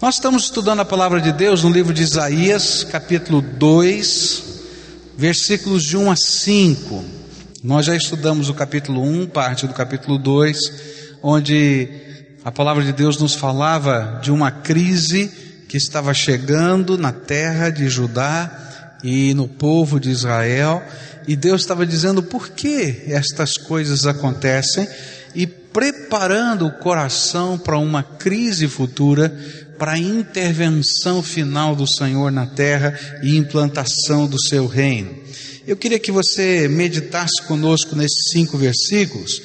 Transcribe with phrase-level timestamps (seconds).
[0.00, 4.42] Nós estamos estudando a palavra de Deus no livro de Isaías, capítulo 2,
[5.16, 7.04] versículos de 1 a 5.
[7.64, 10.56] Nós já estudamos o capítulo 1, parte do capítulo 2,
[11.20, 11.88] onde
[12.44, 15.32] a palavra de Deus nos falava de uma crise
[15.68, 20.80] que estava chegando na terra de Judá e no povo de Israel,
[21.26, 24.88] e Deus estava dizendo por que estas coisas acontecem
[25.34, 25.44] e
[25.78, 29.32] preparando o coração para uma crise futura,
[29.78, 35.16] para a intervenção final do Senhor na terra e implantação do seu reino.
[35.68, 39.40] Eu queria que você meditasse conosco nesses cinco versículos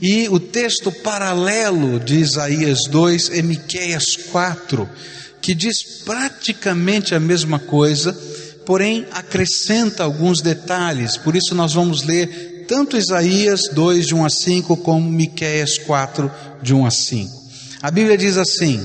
[0.00, 4.88] e o texto paralelo de Isaías 2 é Miqueias 4,
[5.40, 8.16] que diz praticamente a mesma coisa,
[8.64, 11.16] porém acrescenta alguns detalhes.
[11.16, 16.30] Por isso nós vamos ler tanto Isaías 2 de 1 a 5 como Miqueias 4
[16.62, 17.42] de 1 a 5.
[17.82, 18.82] A Bíblia diz assim: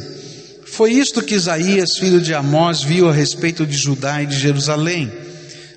[0.65, 5.09] foi isto que Isaías, filho de Amós, viu a respeito de Judá e de Jerusalém.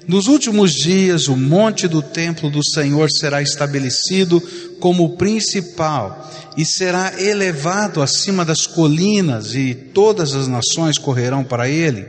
[0.09, 4.43] Nos últimos dias, o monte do templo do Senhor será estabelecido
[4.81, 12.09] como principal e será elevado acima das colinas, e todas as nações correrão para ele.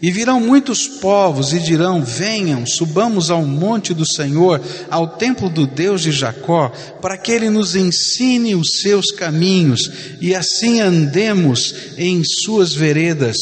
[0.00, 4.60] E virão muitos povos e dirão: Venham, subamos ao monte do Senhor,
[4.90, 10.34] ao templo do Deus de Jacó, para que ele nos ensine os seus caminhos e
[10.34, 13.36] assim andemos em suas veredas.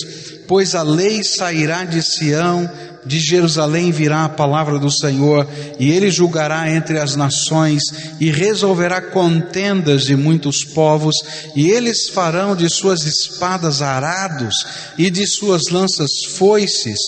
[0.47, 2.71] Pois a lei sairá de Sião
[3.07, 5.47] de Jerusalém virá a palavra do Senhor,
[5.79, 7.83] e ele julgará entre as nações,
[8.19, 11.15] e resolverá contendas de muitos povos,
[11.55, 14.67] e eles farão de suas espadas arados,
[14.99, 16.99] e de suas lanças foices.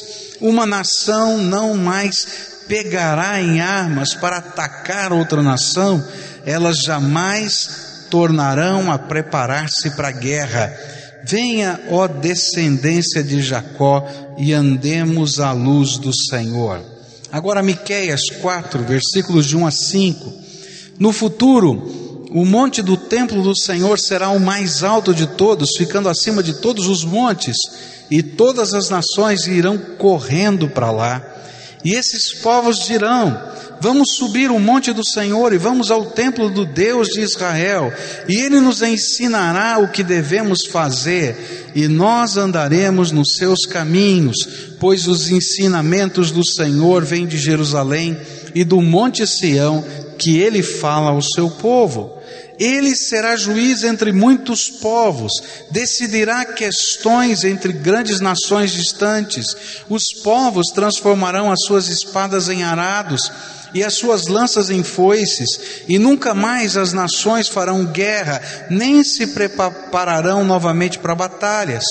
[0.40, 2.26] Uma nação não mais
[2.68, 6.04] pegará em armas para atacar outra nação,
[6.46, 10.97] elas jamais tornarão a preparar-se para a guerra
[11.28, 14.02] Venha, ó descendência de Jacó,
[14.38, 16.80] e andemos à luz do Senhor.
[17.30, 20.32] Agora, Miqueias 4, versículos de 1 a 5.
[20.98, 26.08] No futuro, o monte do templo do Senhor será o mais alto de todos, ficando
[26.08, 27.58] acima de todos os montes,
[28.10, 31.22] e todas as nações irão correndo para lá.
[31.84, 33.38] E esses povos dirão:
[33.80, 37.92] Vamos subir o monte do Senhor e vamos ao templo do Deus de Israel,
[38.28, 44.36] e Ele nos ensinará o que devemos fazer, e nós andaremos nos seus caminhos,
[44.80, 48.18] pois os ensinamentos do Senhor vêm de Jerusalém
[48.54, 49.84] e do monte Sião,
[50.18, 52.18] que Ele fala ao seu povo.
[52.58, 55.32] Ele será juiz entre muitos povos,
[55.70, 59.54] decidirá questões entre grandes nações distantes.
[59.88, 63.30] Os povos transformarão as suas espadas em arados
[63.74, 68.40] e as suas lanças em foices, e nunca mais as nações farão guerra,
[68.70, 71.84] nem se prepararão novamente para batalhas.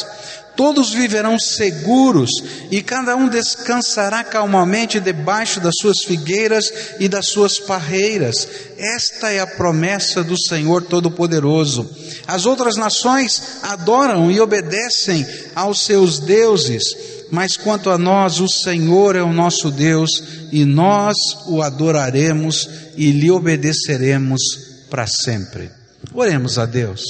[0.56, 2.32] Todos viverão seguros
[2.72, 8.48] e cada um descansará calmamente debaixo das suas figueiras e das suas parreiras.
[8.76, 11.88] Esta é a promessa do Senhor Todo-Poderoso.
[12.26, 19.16] As outras nações adoram e obedecem aos seus deuses mas quanto a nós, o Senhor
[19.16, 20.10] é o nosso Deus
[20.52, 21.16] e nós
[21.48, 24.42] o adoraremos e lhe obedeceremos
[24.90, 25.70] para sempre.
[26.14, 27.02] Oremos a Deus.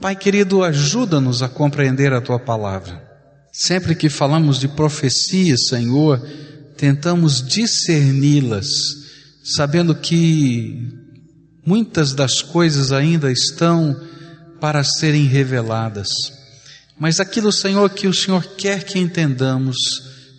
[0.00, 3.02] Pai querido, ajuda-nos a compreender a tua palavra.
[3.52, 6.20] Sempre que falamos de profecia, Senhor,
[6.76, 8.66] tentamos discerni-las,
[9.44, 10.88] sabendo que
[11.64, 13.94] muitas das coisas ainda estão
[14.60, 16.08] para serem reveladas.
[17.02, 19.76] Mas aquilo, Senhor, que o Senhor quer que entendamos,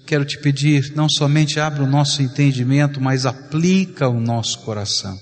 [0.05, 5.19] quero te pedir, não somente abra o nosso entendimento, mas aplica o nosso coração,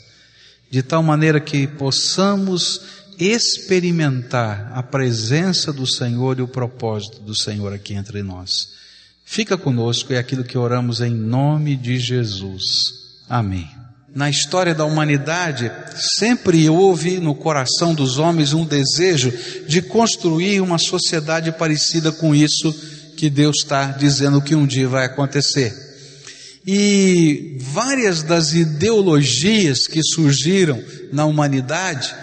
[0.69, 2.81] de tal maneira que possamos
[3.18, 8.73] experimentar a presença do Senhor e o propósito do Senhor aqui entre nós.
[9.25, 12.62] Fica conosco, é aquilo que oramos em nome de Jesus.
[13.28, 13.81] Amém
[14.13, 15.72] na história da humanidade,
[16.17, 19.31] sempre houve no coração dos homens um desejo
[19.67, 22.73] de construir uma sociedade parecida com isso
[23.16, 25.73] que Deus está dizendo que um dia vai acontecer.
[26.66, 32.14] E várias das ideologias que surgiram na humanidade,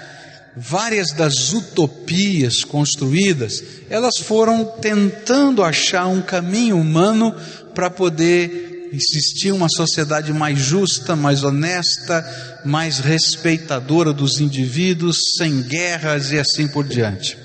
[0.56, 7.34] várias das utopias construídas, elas foram tentando achar um caminho humano
[7.74, 12.24] para poder existir uma sociedade mais justa, mais honesta,
[12.64, 17.36] mais respeitadora dos indivíduos, sem guerras e assim por diante.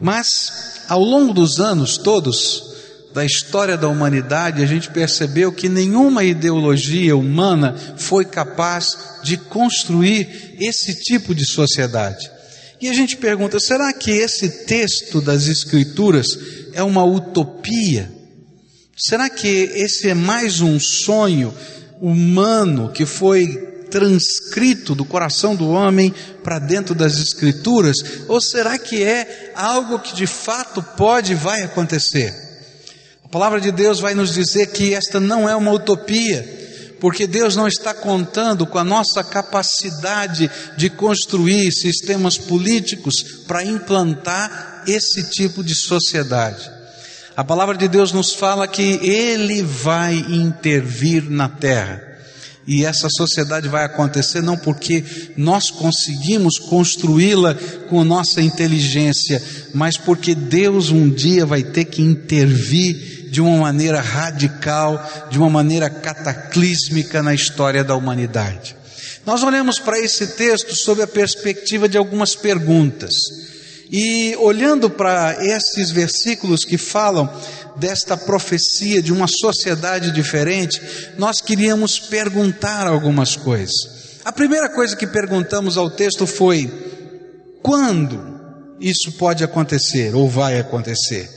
[0.00, 2.76] Mas, ao longo dos anos todos,
[3.14, 10.56] da história da humanidade, a gente percebeu que nenhuma ideologia humana foi capaz de construir
[10.60, 12.30] esse tipo de sociedade.
[12.78, 16.38] E a gente pergunta: será que esse texto das Escrituras
[16.74, 18.15] é uma utopia?
[18.98, 21.54] Será que esse é mais um sonho
[22.00, 23.46] humano que foi
[23.90, 27.94] transcrito do coração do homem para dentro das Escrituras?
[28.26, 32.34] Ou será que é algo que de fato pode e vai acontecer?
[33.22, 36.54] A palavra de Deus vai nos dizer que esta não é uma utopia
[36.98, 44.84] porque Deus não está contando com a nossa capacidade de construir sistemas políticos para implantar
[44.86, 46.75] esse tipo de sociedade.
[47.36, 52.02] A palavra de Deus nos fala que Ele vai intervir na terra.
[52.66, 55.04] E essa sociedade vai acontecer não porque
[55.36, 57.54] nós conseguimos construí-la
[57.88, 59.40] com nossa inteligência,
[59.74, 65.50] mas porque Deus um dia vai ter que intervir de uma maneira radical, de uma
[65.50, 68.74] maneira cataclísmica na história da humanidade.
[69.26, 73.12] Nós olhamos para esse texto sob a perspectiva de algumas perguntas.
[73.90, 77.30] E olhando para esses versículos que falam
[77.76, 80.80] desta profecia de uma sociedade diferente,
[81.16, 83.74] nós queríamos perguntar algumas coisas.
[84.24, 86.68] A primeira coisa que perguntamos ao texto foi:
[87.62, 88.36] quando
[88.80, 91.30] isso pode acontecer ou vai acontecer?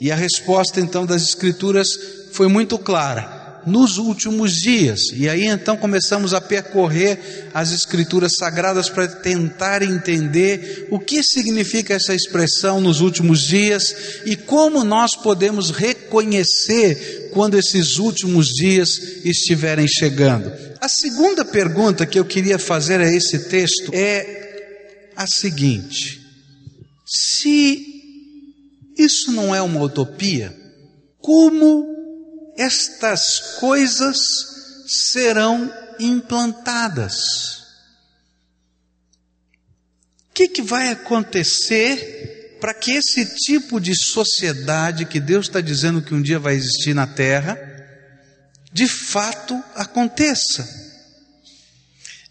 [0.00, 1.88] E a resposta então das Escrituras
[2.32, 5.00] foi muito clara: nos últimos dias.
[5.12, 11.94] E aí então começamos a percorrer as Escrituras sagradas para tentar entender o que significa
[11.94, 19.86] essa expressão nos últimos dias e como nós podemos reconhecer quando esses últimos dias estiverem
[19.88, 20.52] chegando.
[20.80, 26.20] A segunda pergunta que eu queria fazer a esse texto é a seguinte:
[27.06, 27.86] se
[28.98, 30.54] isso não é uma utopia?
[31.20, 31.91] Como
[32.56, 34.16] estas coisas
[34.86, 37.62] serão implantadas?
[40.30, 46.00] O que, que vai acontecer para que esse tipo de sociedade que Deus está dizendo
[46.00, 47.58] que um dia vai existir na Terra,
[48.72, 50.66] de fato aconteça?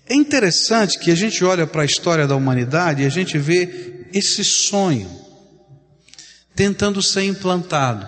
[0.08, 4.08] É interessante que a gente olha para a história da humanidade e a gente vê
[4.14, 5.10] esse sonho
[6.56, 8.06] tentando ser implantado,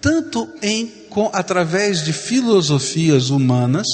[0.00, 3.86] tanto em com, através de filosofias humanas,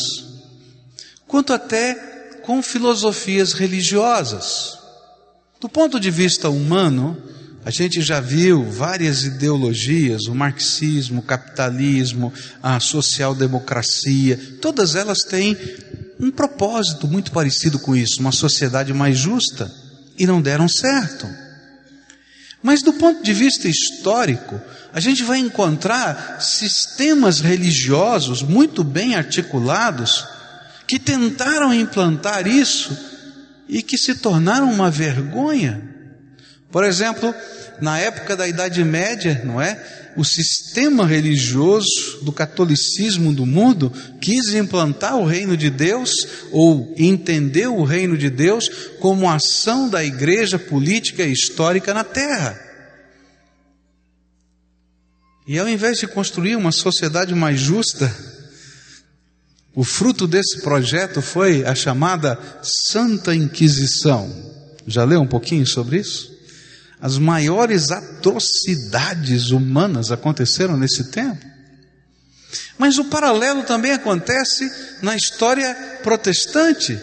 [1.27, 1.95] quanto até
[2.45, 4.79] com filosofias religiosas.
[5.61, 7.21] Do ponto de vista humano,
[7.65, 12.33] a gente já viu várias ideologias, o marxismo, o capitalismo,
[12.63, 15.57] a social-democracia, todas elas têm
[16.21, 19.71] um propósito muito parecido com isso, uma sociedade mais justa,
[20.17, 21.27] e não deram certo.
[22.63, 24.61] Mas do ponto de vista histórico,
[24.93, 30.27] a gente vai encontrar sistemas religiosos muito bem articulados
[30.87, 32.97] que tentaram implantar isso
[33.69, 35.88] e que se tornaram uma vergonha.
[36.71, 37.35] Por exemplo,
[37.81, 40.13] na época da Idade Média, não é?
[40.17, 46.11] O sistema religioso do catolicismo do mundo quis implantar o reino de Deus
[46.51, 48.69] ou entendeu o reino de Deus
[48.99, 52.59] como ação da igreja política e histórica na terra.
[55.47, 58.15] E ao invés de construir uma sociedade mais justa,
[59.75, 64.31] o fruto desse projeto foi a chamada Santa Inquisição.
[64.87, 66.38] Já leu um pouquinho sobre isso?
[67.01, 71.47] As maiores atrocidades humanas aconteceram nesse tempo.
[72.77, 74.71] Mas o paralelo também acontece
[75.03, 76.99] na história protestante.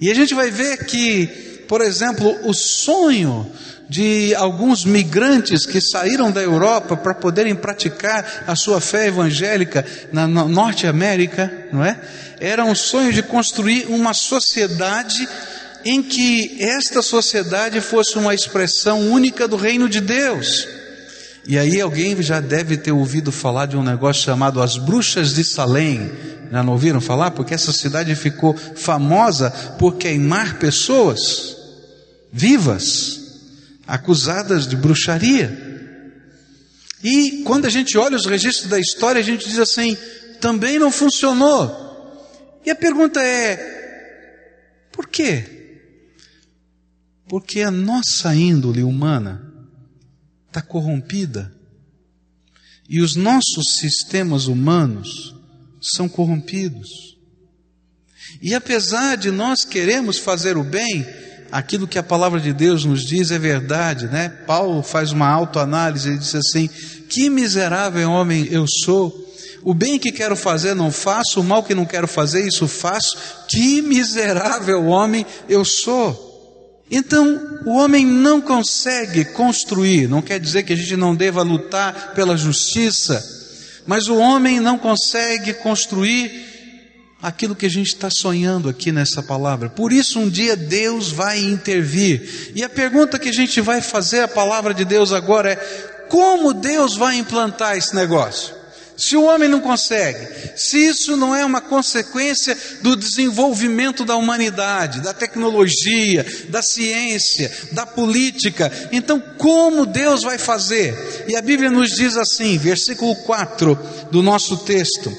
[0.00, 3.50] E a gente vai ver que, por exemplo, o sonho
[3.88, 10.28] de alguns migrantes que saíram da Europa para poderem praticar a sua fé evangélica na
[10.28, 12.00] Norte América, não é?
[12.38, 15.28] Era um sonho de construir uma sociedade
[15.84, 20.66] em que esta sociedade fosse uma expressão única do reino de Deus.
[21.46, 25.42] E aí alguém já deve ter ouvido falar de um negócio chamado as bruxas de
[25.42, 26.10] Salem.
[26.50, 27.30] Já não ouviram falar?
[27.30, 31.56] Porque essa cidade ficou famosa por queimar pessoas
[32.32, 33.20] vivas,
[33.86, 35.70] acusadas de bruxaria.
[37.02, 39.96] E quando a gente olha os registros da história, a gente diz assim:
[40.40, 42.60] também não funcionou.
[42.64, 43.80] E a pergunta é:
[44.92, 45.59] por quê?
[47.30, 49.40] Porque a nossa índole humana
[50.48, 51.54] está corrompida.
[52.88, 55.32] E os nossos sistemas humanos
[55.80, 56.88] são corrompidos.
[58.42, 61.06] E apesar de nós queremos fazer o bem,
[61.52, 64.28] aquilo que a palavra de Deus nos diz é verdade, né?
[64.28, 66.68] Paulo faz uma autoanálise e diz assim:
[67.08, 69.14] Que miserável homem eu sou.
[69.62, 73.16] O bem que quero fazer não faço, o mal que não quero fazer, isso faço.
[73.46, 76.29] Que miserável homem eu sou.
[76.90, 82.12] Então, o homem não consegue construir, não quer dizer que a gente não deva lutar
[82.14, 83.24] pela justiça,
[83.86, 86.50] mas o homem não consegue construir
[87.22, 89.68] aquilo que a gente está sonhando aqui nessa palavra.
[89.68, 92.52] Por isso, um dia Deus vai intervir.
[92.54, 95.56] E a pergunta que a gente vai fazer à palavra de Deus agora é:
[96.08, 98.59] como Deus vai implantar esse negócio?
[99.00, 105.00] Se o homem não consegue, se isso não é uma consequência do desenvolvimento da humanidade,
[105.00, 111.24] da tecnologia, da ciência, da política, então como Deus vai fazer?
[111.26, 113.78] E a Bíblia nos diz assim, versículo 4
[114.10, 115.10] do nosso texto: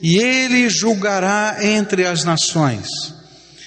[0.00, 2.86] E ele julgará entre as nações,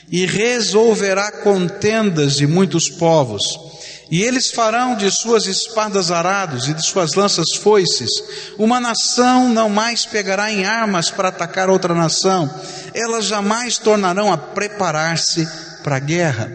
[0.10, 3.67] e resolverá contendas de muitos povos
[4.10, 8.10] e eles farão de suas espadas arados e de suas lanças foices.
[8.58, 12.50] Uma nação não mais pegará em armas para atacar outra nação.
[12.94, 15.48] Elas jamais tornarão a preparar-se
[15.84, 16.52] para a guerra.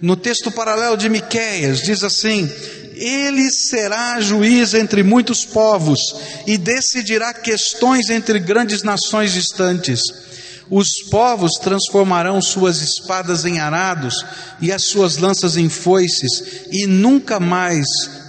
[0.00, 2.50] No texto paralelo de Miqueias diz assim:
[2.94, 6.00] ele será juiz entre muitos povos
[6.46, 10.02] e decidirá questões entre grandes nações distantes.
[10.70, 14.14] Os povos transformarão suas espadas em arados
[14.60, 17.86] e as suas lanças em foices, e nunca mais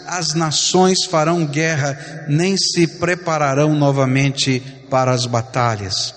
[0.07, 6.15] as nações farão guerra, nem se prepararão novamente para as batalhas.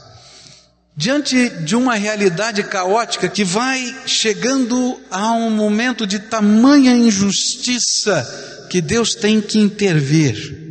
[0.97, 8.81] Diante de uma realidade caótica que vai chegando a um momento de tamanha injustiça que
[8.81, 10.62] Deus tem que intervir.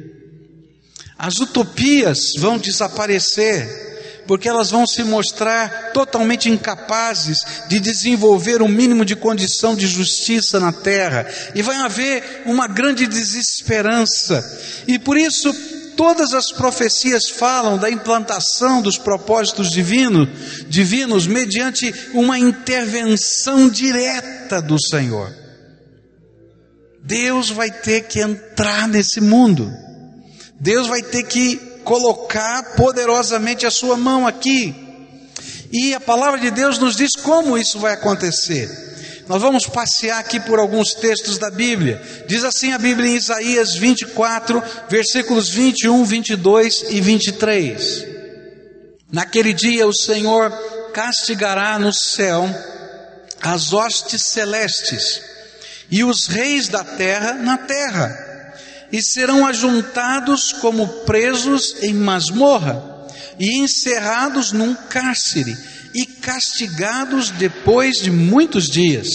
[1.18, 3.83] As utopias vão desaparecer,
[4.28, 10.60] porque elas vão se mostrar totalmente incapazes de desenvolver um mínimo de condição de justiça
[10.60, 14.44] na terra, e vai haver uma grande desesperança,
[14.88, 15.54] e por isso
[15.96, 20.28] todas as profecias falam da implantação dos propósitos divinos,
[20.68, 25.34] divinos mediante uma intervenção direta do Senhor.
[27.04, 29.72] Deus vai ter que entrar nesse mundo.
[30.60, 34.76] Deus vai ter que colocar poderosamente a sua mão aqui.
[35.72, 38.70] E a palavra de Deus nos diz como isso vai acontecer.
[39.28, 42.02] Nós vamos passear aqui por alguns textos da Bíblia.
[42.28, 48.06] Diz assim a Bíblia em Isaías 24, versículos 21, 22 e 23.
[49.12, 50.52] Naquele dia o Senhor
[50.94, 52.48] castigará no céu
[53.42, 55.22] as hostes celestes
[55.90, 58.23] e os reis da terra na terra
[58.94, 63.08] e serão ajuntados como presos em masmorra
[63.40, 65.58] e encerrados num cárcere
[65.96, 69.08] e castigados depois de muitos dias.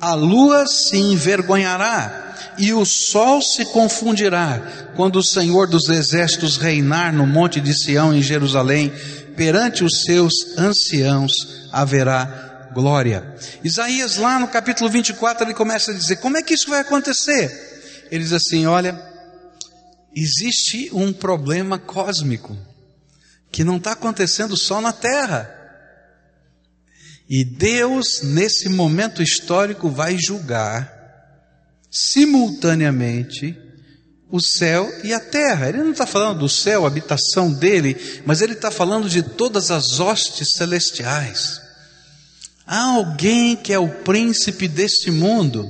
[0.00, 4.60] A lua se envergonhará e o sol se confundirá
[4.96, 8.92] quando o Senhor dos exércitos reinar no monte de Sião em Jerusalém,
[9.36, 11.32] perante os seus anciãos
[11.72, 13.24] haverá glória.
[13.62, 17.70] Isaías lá no capítulo 24 ele começa a dizer: como é que isso vai acontecer?
[18.10, 19.00] Ele diz assim: olha,
[20.14, 22.56] existe um problema cósmico
[23.52, 25.56] que não está acontecendo só na Terra.
[27.28, 30.98] E Deus, nesse momento histórico, vai julgar
[31.88, 33.56] simultaneamente
[34.30, 35.68] o céu e a terra.
[35.68, 39.98] Ele não está falando do céu, habitação dele, mas ele está falando de todas as
[39.98, 41.60] hostes celestiais.
[42.66, 45.68] Há alguém que é o príncipe deste mundo,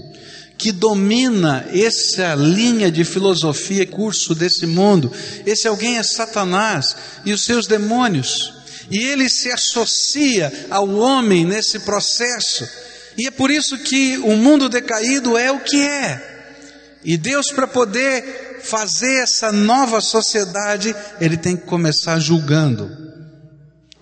[0.60, 5.10] que domina essa linha de filosofia, curso desse mundo.
[5.46, 8.52] Esse alguém é Satanás e os seus demônios.
[8.90, 12.68] E ele se associa ao homem nesse processo.
[13.16, 16.52] E é por isso que o mundo decaído é o que é.
[17.02, 23.00] E Deus, para poder fazer essa nova sociedade, ele tem que começar julgando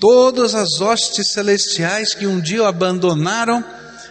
[0.00, 3.64] todas as hostes celestiais que um dia o abandonaram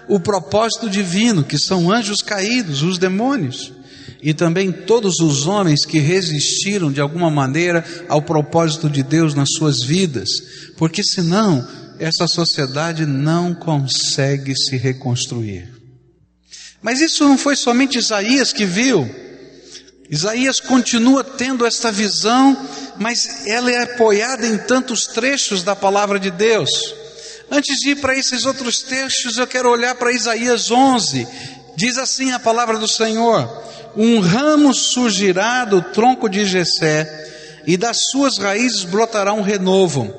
[0.07, 3.73] o propósito divino, que são anjos caídos, os demônios,
[4.21, 9.49] e também todos os homens que resistiram de alguma maneira ao propósito de Deus nas
[9.51, 10.29] suas vidas,
[10.77, 11.67] porque senão
[11.99, 15.69] essa sociedade não consegue se reconstruir.
[16.81, 19.09] Mas isso não foi somente Isaías que viu.
[20.09, 22.57] Isaías continua tendo esta visão,
[22.97, 26.69] mas ela é apoiada em tantos trechos da palavra de Deus.
[27.49, 31.27] Antes de ir para esses outros textos, eu quero olhar para Isaías 11.
[31.75, 33.49] Diz assim a palavra do Senhor:
[33.95, 40.13] Um ramo surgirá do tronco de Jessé, e das suas raízes brotará um renovo.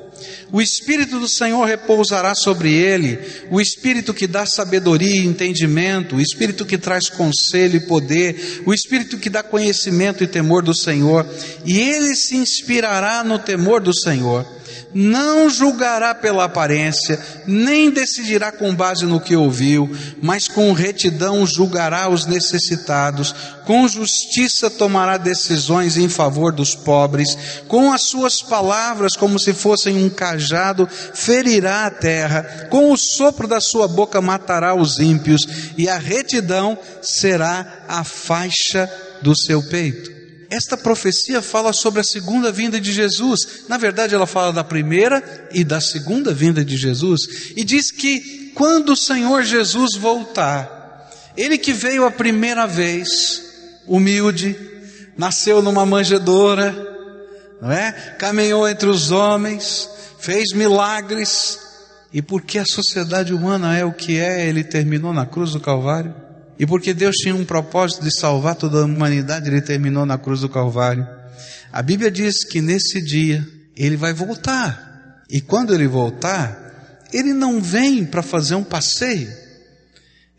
[0.51, 3.19] O Espírito do Senhor repousará sobre ele,
[3.51, 8.73] o Espírito que dá sabedoria e entendimento, o Espírito que traz conselho e poder, o
[8.73, 11.27] Espírito que dá conhecimento e temor do Senhor,
[11.63, 14.58] e ele se inspirará no temor do Senhor
[14.93, 19.89] não julgará pela aparência, nem decidirá com base no que ouviu,
[20.21, 23.33] mas com retidão julgará os necessitados,
[23.65, 30.03] com justiça tomará decisões em favor dos pobres, com as suas palavras, como se fossem
[30.03, 35.87] um cajado, ferirá a terra, com o sopro da sua boca matará os ímpios, e
[35.87, 38.89] a retidão será a faixa
[39.21, 40.18] do seu peito
[40.49, 43.65] esta profecia fala sobre a segunda vinda de Jesus.
[43.67, 47.53] Na verdade, ela fala da primeira e da segunda vinda de Jesus.
[47.55, 53.43] E diz que quando o Senhor Jesus voltar, ele que veio a primeira vez,
[53.85, 54.57] humilde,
[55.15, 56.75] nasceu numa manjedoura,
[57.61, 57.91] não é?
[58.17, 59.87] Caminhou entre os homens,
[60.19, 61.59] fez milagres,
[62.11, 66.28] e porque a sociedade humana é o que é, ele terminou na cruz do Calvário.
[66.59, 70.41] E porque Deus tinha um propósito de salvar toda a humanidade, ele terminou na cruz
[70.41, 71.07] do Calvário.
[71.71, 73.47] A Bíblia diz que nesse dia
[73.77, 75.23] ele vai voltar.
[75.29, 79.31] E quando ele voltar, ele não vem para fazer um passeio.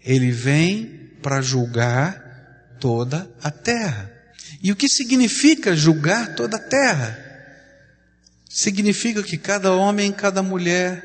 [0.04, 4.12] Ele vem para julgar toda a terra.
[4.62, 7.18] E o que significa julgar toda a terra?
[8.46, 11.02] Significa que cada homem, cada mulher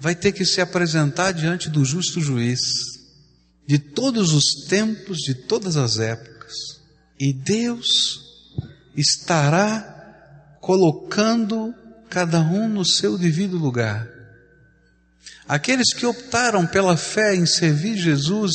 [0.00, 3.03] vai ter que se apresentar diante do justo juiz
[3.66, 6.52] de todos os tempos, de todas as épocas.
[7.18, 8.22] E Deus
[8.96, 11.74] estará colocando
[12.08, 14.08] cada um no seu devido lugar.
[15.46, 18.52] Aqueles que optaram pela fé em servir Jesus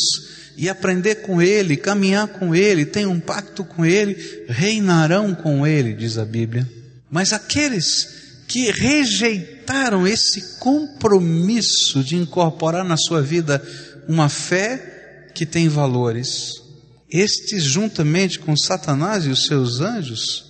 [0.57, 5.93] e aprender com Ele, caminhar com Ele, ter um pacto com Ele, reinarão com Ele,
[5.93, 6.67] diz a Bíblia.
[7.09, 13.63] Mas aqueles que rejeitaram esse compromisso de incorporar na sua vida
[14.07, 14.98] uma fé
[15.33, 16.61] que tem valores,
[17.09, 20.45] estes, juntamente com Satanás e os seus anjos,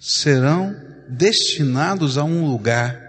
[0.00, 0.74] serão
[1.08, 3.00] destinados a um lugar.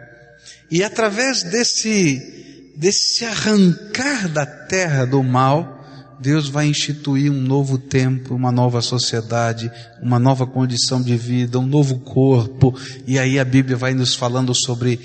[0.69, 5.79] E através desse, desse arrancar da terra do mal,
[6.21, 11.65] Deus vai instituir um novo tempo, uma nova sociedade, uma nova condição de vida, um
[11.65, 12.75] novo corpo.
[13.07, 14.99] E aí a Bíblia vai nos falando sobre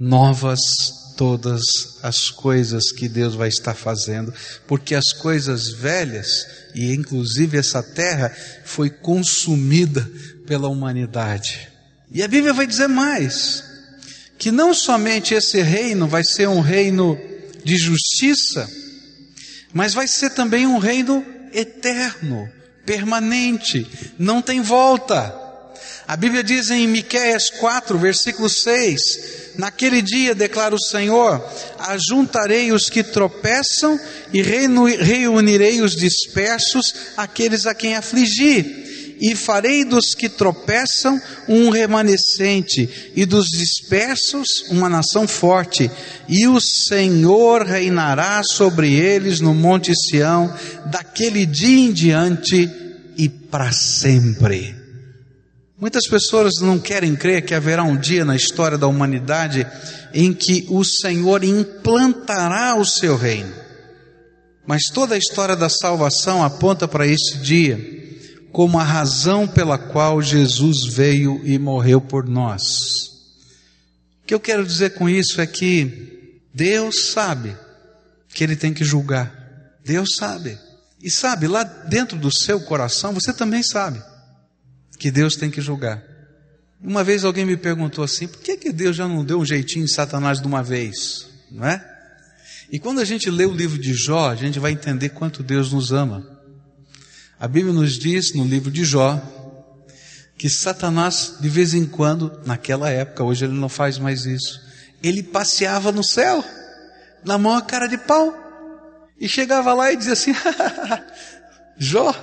[0.00, 1.62] novas todas
[2.02, 4.32] as coisas que Deus vai estar fazendo,
[4.66, 10.08] porque as coisas velhas, e inclusive essa terra, foi consumida
[10.46, 11.68] pela humanidade.
[12.10, 13.64] E a Bíblia vai dizer mais:
[14.38, 17.18] que não somente esse reino vai ser um reino
[17.64, 18.68] de justiça,
[19.72, 22.48] mas vai ser também um reino eterno,
[22.84, 23.86] permanente,
[24.18, 25.43] não tem volta.
[26.06, 31.42] A Bíblia diz em Miqueias 4, versículo 6: Naquele dia, declara o Senhor,
[31.78, 33.98] ajuntarei os que tropeçam
[34.32, 43.12] e reunirei os dispersos, aqueles a quem afligi, e farei dos que tropeçam um remanescente,
[43.16, 45.90] e dos dispersos uma nação forte,
[46.28, 52.70] e o Senhor reinará sobre eles no Monte Sião, daquele dia em diante
[53.16, 54.83] e para sempre.
[55.78, 59.66] Muitas pessoas não querem crer que haverá um dia na história da humanidade
[60.12, 63.52] em que o Senhor implantará o seu reino.
[64.64, 67.92] Mas toda a história da salvação aponta para esse dia
[68.52, 72.62] como a razão pela qual Jesus veio e morreu por nós.
[74.22, 77.54] O que eu quero dizer com isso é que Deus sabe
[78.28, 79.34] que Ele tem que julgar.
[79.84, 80.56] Deus sabe.
[81.02, 84.00] E sabe, lá dentro do seu coração, você também sabe
[84.98, 86.02] que Deus tem que julgar.
[86.80, 89.84] Uma vez alguém me perguntou assim: por que, que Deus já não deu um jeitinho
[89.84, 91.26] em Satanás de uma vez?
[91.50, 91.82] Não é?
[92.70, 95.72] E quando a gente lê o livro de Jó, a gente vai entender quanto Deus
[95.72, 96.26] nos ama.
[97.38, 99.20] A Bíblia nos diz no livro de Jó
[100.36, 104.60] que Satanás, de vez em quando, naquela época, hoje ele não faz mais isso,
[105.02, 106.44] ele passeava no céu,
[107.24, 108.34] na mão a cara de pau,
[109.18, 110.32] e chegava lá e dizia assim:
[111.78, 112.14] Jó,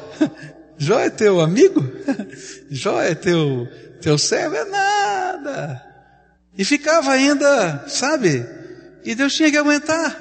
[0.81, 1.79] Jó é teu amigo?
[2.71, 3.67] Jó é teu,
[4.01, 4.55] teu servo?
[4.55, 5.79] É nada.
[6.57, 8.43] E ficava ainda, sabe?
[9.05, 10.19] E Deus tinha que aguentar.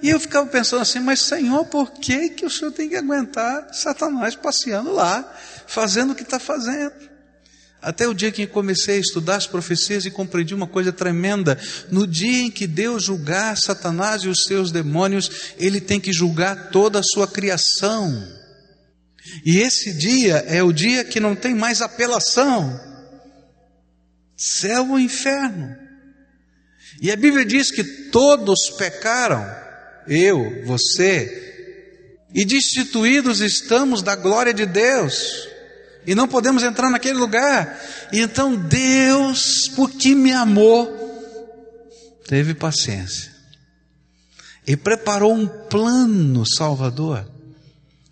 [0.00, 3.74] E eu ficava pensando assim, mas Senhor, por que, que o Senhor tem que aguentar
[3.74, 6.94] Satanás passeando lá, fazendo o que está fazendo?
[7.82, 11.58] Até o dia que comecei a estudar as profecias e compreendi uma coisa tremenda.
[11.90, 16.70] No dia em que Deus julgar Satanás e os seus demônios, Ele tem que julgar
[16.70, 18.37] toda a sua criação.
[19.44, 22.78] E esse dia é o dia que não tem mais apelação.
[24.36, 25.76] Céu ou inferno.
[27.00, 29.44] E a Bíblia diz que todos pecaram,
[30.06, 35.48] eu, você, e destituídos estamos da glória de Deus,
[36.06, 37.80] e não podemos entrar naquele lugar.
[38.12, 40.96] E então Deus, porque me amou,
[42.26, 43.38] teve paciência
[44.66, 47.26] e preparou um plano salvador.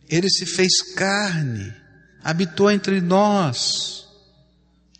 [0.09, 1.75] Ele se fez carne,
[2.23, 4.07] habitou entre nós,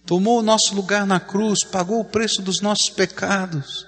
[0.05, 3.87] tomou o nosso lugar na cruz, pagou o preço dos nossos pecados,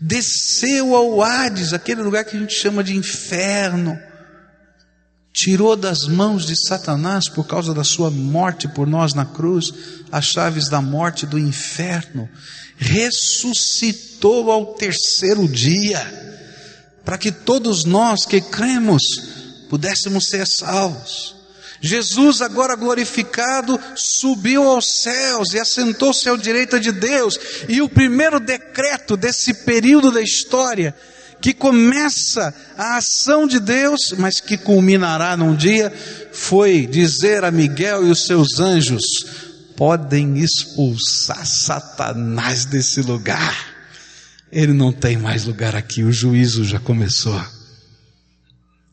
[0.00, 3.98] desceu ao Hades, aquele lugar que a gente chama de inferno,
[5.32, 9.72] tirou das mãos de Satanás, por causa da sua morte por nós na cruz,
[10.10, 12.28] as chaves da morte do inferno,
[12.76, 16.20] ressuscitou ao terceiro dia
[17.04, 19.02] para que todos nós que cremos
[19.72, 21.34] pudéssemos ser salvos.
[21.80, 27.40] Jesus, agora glorificado, subiu aos céus e assentou-se à direita de Deus.
[27.70, 30.94] E o primeiro decreto desse período da história,
[31.40, 35.90] que começa a ação de Deus, mas que culminará num dia,
[36.34, 39.02] foi dizer a Miguel e os seus anjos:
[39.74, 43.72] podem expulsar Satanás desse lugar.
[44.52, 47.42] Ele não tem mais lugar aqui, o juízo já começou.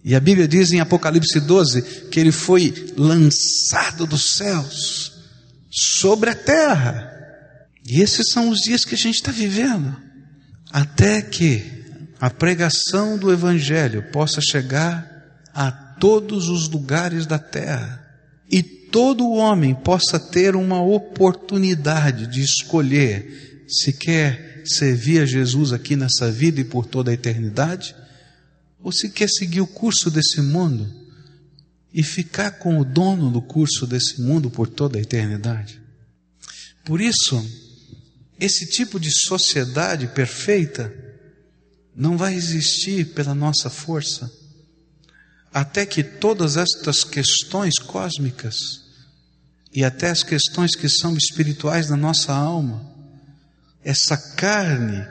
[0.04, 5.12] E a Bíblia diz em Apocalipse 12 que ele foi lançado dos céus
[5.70, 7.12] sobre a terra.
[7.86, 9.96] E esses são os dias que a gente está vivendo.
[10.72, 11.64] Até que
[12.20, 15.08] a pregação do Evangelho possa chegar
[15.54, 18.06] a todos os lugares da terra
[18.50, 25.96] e todo homem possa ter uma oportunidade de escolher se quer servir a Jesus aqui
[25.96, 27.96] nessa vida e por toda a eternidade?
[28.82, 30.90] Ou se quer seguir o curso desse mundo
[31.94, 35.82] e ficar com o dono do curso desse mundo por toda a eternidade?
[36.86, 37.46] Por isso,
[38.40, 40.94] esse tipo de sociedade perfeita
[41.96, 44.32] não vai existir pela nossa força,
[45.54, 48.56] até que todas estas questões cósmicas
[49.74, 52.90] e até as questões que são espirituais da nossa alma
[53.84, 55.06] essa carne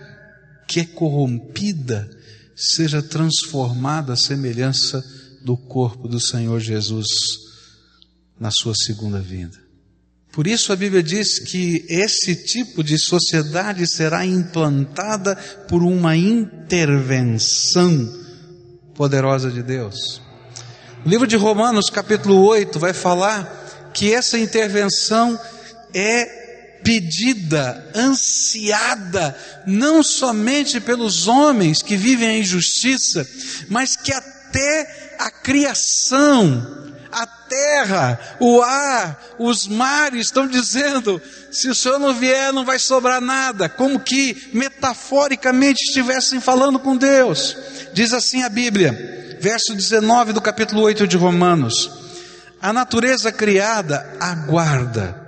[0.66, 2.08] que é corrompida
[2.58, 5.04] seja transformada à semelhança
[5.42, 7.06] do corpo do Senhor Jesus
[8.38, 9.56] na sua segunda vinda.
[10.32, 15.36] Por isso a Bíblia diz que esse tipo de sociedade será implantada
[15.68, 18.12] por uma intervenção
[18.94, 20.20] poderosa de Deus.
[21.04, 25.38] O livro de Romanos, capítulo 8, vai falar que essa intervenção
[25.94, 26.37] é
[26.82, 29.36] pedida, ansiada,
[29.66, 33.28] não somente pelos homens que vivem a injustiça,
[33.68, 41.74] mas que até a criação, a terra, o ar, os mares estão dizendo: se o
[41.74, 47.56] Senhor não vier, não vai sobrar nada, como que metaforicamente estivessem falando com Deus.
[47.92, 51.90] Diz assim a Bíblia, verso 19 do capítulo 8 de Romanos:
[52.60, 55.27] a natureza criada aguarda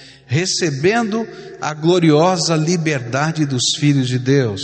[0.31, 1.27] recebendo
[1.59, 4.61] a gloriosa liberdade dos filhos de Deus.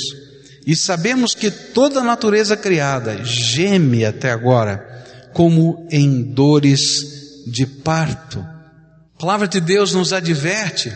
[0.66, 8.40] E sabemos que toda a natureza criada geme até agora, como em dores de parto.
[8.40, 10.90] A palavra de Deus nos adverte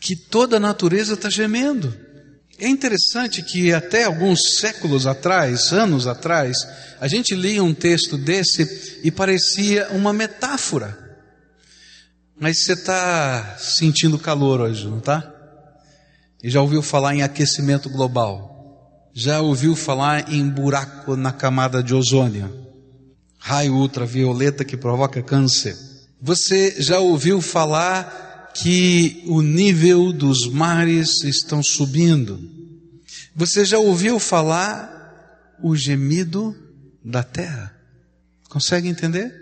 [0.00, 1.94] que toda a natureza está gemendo.
[2.58, 6.56] É interessante que até alguns séculos atrás, anos atrás,
[6.98, 11.03] a gente lia um texto desse e parecia uma metáfora.
[12.38, 15.32] Mas você está sentindo calor hoje, não está?
[16.42, 19.10] E já ouviu falar em aquecimento global?
[19.14, 22.52] Já ouviu falar em buraco na camada de ozônio?
[23.38, 25.76] Raio ultravioleta que provoca câncer?
[26.20, 32.40] Você já ouviu falar que o nível dos mares estão subindo?
[33.36, 36.56] Você já ouviu falar o gemido
[37.04, 37.74] da terra?
[38.48, 39.32] Consegue entender?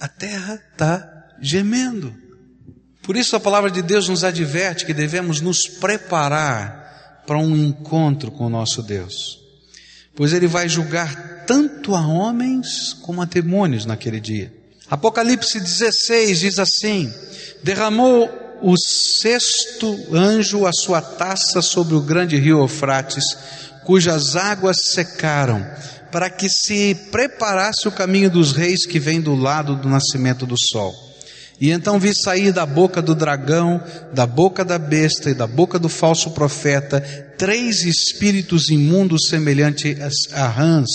[0.00, 2.23] A terra está gemendo.
[3.04, 8.30] Por isso a palavra de Deus nos adverte que devemos nos preparar para um encontro
[8.30, 9.38] com o nosso Deus.
[10.16, 14.50] Pois ele vai julgar tanto a homens como a demônios naquele dia.
[14.90, 17.12] Apocalipse 16 diz assim:
[17.62, 18.30] Derramou
[18.62, 23.24] o sexto anjo a sua taça sobre o grande rio Eufrates,
[23.84, 25.66] cujas águas secaram,
[26.10, 30.54] para que se preparasse o caminho dos reis que vem do lado do nascimento do
[30.58, 31.03] sol.
[31.60, 35.78] E então vi sair da boca do dragão, da boca da besta e da boca
[35.78, 37.00] do falso profeta,
[37.38, 39.96] três espíritos imundos semelhantes
[40.32, 40.90] a rãs,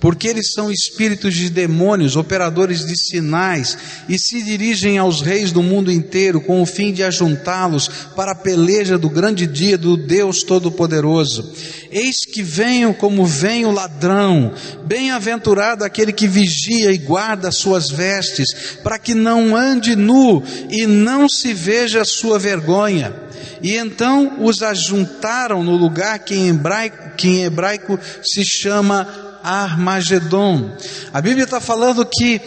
[0.00, 3.76] porque eles são espíritos de demônios, operadores de sinais,
[4.08, 8.36] e se dirigem aos reis do mundo inteiro com o fim de ajuntá-los para a
[8.36, 11.52] peleja do grande dia do Deus Todo-Poderoso.
[11.90, 14.52] Eis que venho como vem o ladrão,
[14.84, 21.28] bem-aventurado aquele que vigia e guarda suas vestes, para que não ande nu e não
[21.28, 23.24] se veja a sua vergonha.
[23.62, 30.74] E então os ajuntaram no lugar que em hebraico, que em hebraico se chama Armagedon.
[31.12, 32.40] A Bíblia está falando que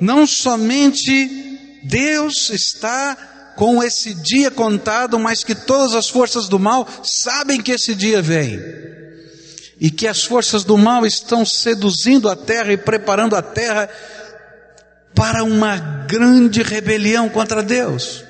[0.00, 3.16] não somente Deus está
[3.56, 8.20] com esse dia contado, mas que todas as forças do mal sabem que esse dia
[8.22, 8.60] vem.
[9.80, 13.88] E que as forças do mal estão seduzindo a terra e preparando a terra
[15.14, 18.24] para uma grande rebelião contra Deus.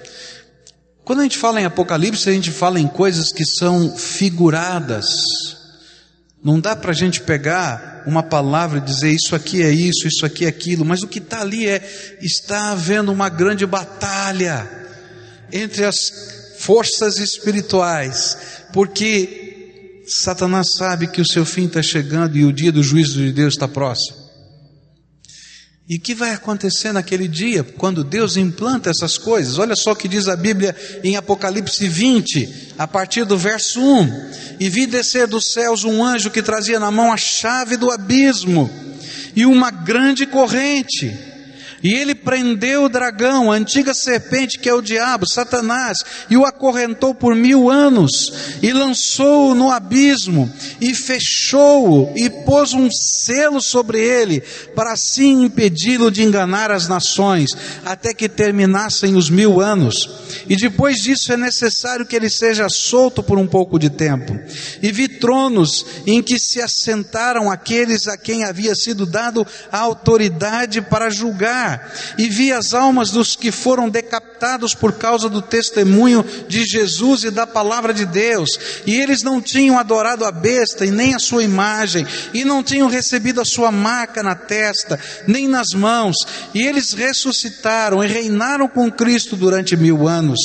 [1.05, 5.62] Quando a gente fala em Apocalipse, a gente fala em coisas que são figuradas.
[6.45, 10.27] Não dá para a gente pegar uma palavra e dizer isso aqui é isso, isso
[10.27, 14.69] aqui é aquilo, mas o que está ali é: está havendo uma grande batalha
[15.53, 16.11] entre as
[16.59, 18.37] forças espirituais,
[18.73, 23.33] porque Satanás sabe que o seu fim está chegando e o dia do juízo de
[23.33, 24.22] Deus está próximo.
[25.93, 29.59] E o que vai acontecer naquele dia, quando Deus implanta essas coisas?
[29.59, 30.75] Olha só o que diz a Bíblia
[31.05, 36.31] em Apocalipse 20, a partir do verso 1: E vi descer dos céus um anjo
[36.31, 38.71] que trazia na mão a chave do abismo
[39.37, 41.15] e uma grande corrente
[41.83, 45.99] e ele prendeu o dragão, a antiga serpente que é o diabo, Satanás,
[46.31, 52.89] e o acorrentou por mil anos, e lançou-o no abismo, e fechou-o, e pôs um
[52.91, 54.41] selo sobre ele,
[54.75, 57.51] para assim impedi-lo de enganar as nações,
[57.85, 60.09] até que terminassem os mil anos.
[60.49, 64.39] E depois disso é necessário que ele seja solto por um pouco de tempo.
[64.83, 70.81] E vi tronos em que se assentaram aqueles a quem havia sido dado a autoridade
[70.81, 71.72] para julgar
[72.19, 77.31] e vi as almas dos que foram decapitados por causa do testemunho de Jesus e
[77.31, 78.51] da palavra de Deus,
[78.87, 82.89] e eles não tinham adorado a besta e nem a sua imagem, e não tinham
[82.89, 86.17] recebido a sua marca na testa, nem nas mãos,
[86.55, 90.39] e eles ressuscitaram e reinaram com Cristo durante mil anos.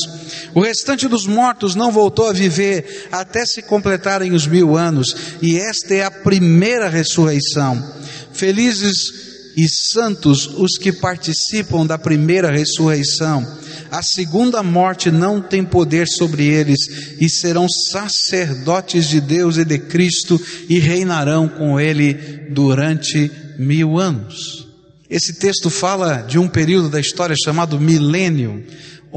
[0.53, 5.57] O restante dos mortos não voltou a viver até se completarem os mil anos, e
[5.57, 7.95] esta é a primeira ressurreição.
[8.33, 9.26] Felizes
[9.57, 13.43] e santos os que participam da primeira ressurreição.
[13.89, 16.79] A segunda morte não tem poder sobre eles,
[17.19, 20.39] e serão sacerdotes de Deus e de Cristo,
[20.69, 22.13] e reinarão com Ele
[22.51, 24.67] durante mil anos.
[25.09, 28.63] Esse texto fala de um período da história chamado milênio,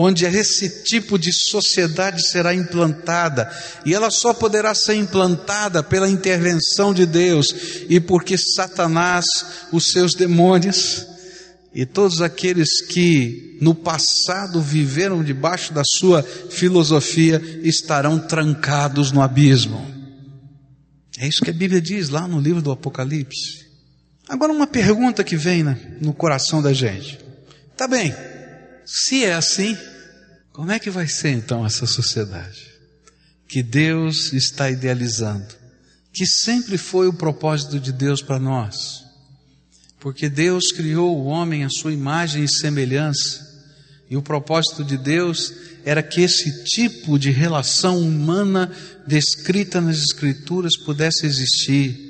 [0.03, 3.51] onde esse tipo de sociedade será implantada,
[3.85, 7.55] e ela só poderá ser implantada pela intervenção de Deus,
[7.87, 9.27] e porque Satanás,
[9.71, 11.07] os seus demônios,
[11.75, 19.87] e todos aqueles que no passado viveram debaixo da sua filosofia estarão trancados no abismo.
[21.19, 23.67] É isso que a Bíblia diz lá no livro do Apocalipse.
[24.27, 25.63] Agora, uma pergunta que vem
[26.01, 27.19] no coração da gente:
[27.77, 28.15] tá bem,
[28.87, 29.77] se é assim,
[30.53, 32.71] como é que vai ser então essa sociedade
[33.49, 35.47] que Deus está idealizando?
[36.13, 39.05] Que sempre foi o propósito de Deus para nós.
[40.01, 43.49] Porque Deus criou o homem à sua imagem e semelhança.
[44.09, 45.53] E o propósito de Deus
[45.85, 48.73] era que esse tipo de relação humana
[49.07, 52.09] descrita nas Escrituras pudesse existir,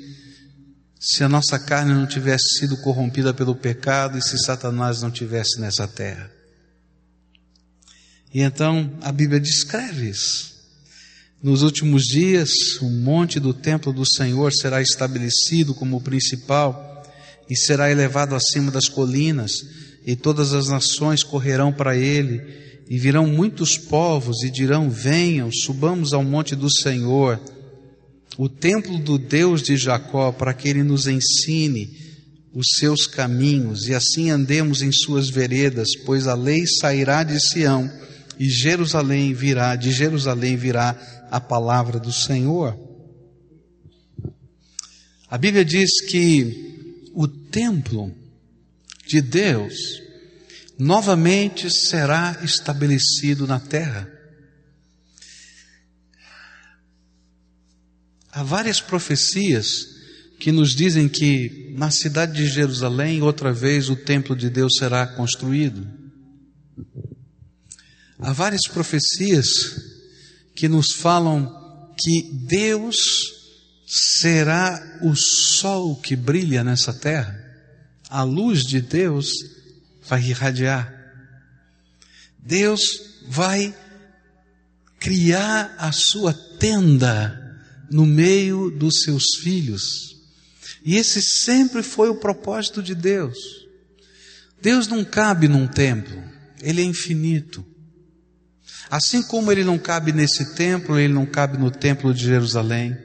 [0.99, 5.59] se a nossa carne não tivesse sido corrompida pelo pecado e se Satanás não tivesse
[5.59, 6.40] nessa terra.
[8.33, 10.51] E então a Bíblia descreve isso.
[11.43, 17.03] Nos últimos dias, o monte do templo do Senhor será estabelecido como principal
[17.49, 19.51] e será elevado acima das colinas,
[20.05, 22.41] e todas as nações correrão para ele,
[22.89, 27.39] e virão muitos povos e dirão: Venham, subamos ao monte do Senhor,
[28.37, 31.89] o templo do Deus de Jacó, para que ele nos ensine
[32.53, 37.89] os seus caminhos e assim andemos em suas veredas, pois a lei sairá de Sião
[38.39, 40.95] e Jerusalém virá, de Jerusalém virá
[41.29, 42.77] a palavra do Senhor.
[45.29, 48.13] A Bíblia diz que o templo
[49.07, 50.01] de Deus
[50.77, 54.09] novamente será estabelecido na terra.
[58.31, 59.85] Há várias profecias
[60.39, 65.05] que nos dizem que na cidade de Jerusalém, outra vez, o templo de Deus será
[65.05, 66.00] construído.
[68.21, 69.47] Há várias profecias
[70.55, 72.95] que nos falam que Deus
[73.87, 77.35] será o sol que brilha nessa terra.
[78.07, 79.27] A luz de Deus
[80.07, 80.93] vai irradiar.
[82.37, 82.81] Deus
[83.27, 83.75] vai
[84.99, 90.15] criar a sua tenda no meio dos seus filhos.
[90.85, 93.37] E esse sempre foi o propósito de Deus.
[94.61, 96.23] Deus não cabe num templo,
[96.61, 97.65] ele é infinito.
[98.91, 102.97] Assim como ele não cabe nesse templo, ele não cabe no templo de Jerusalém.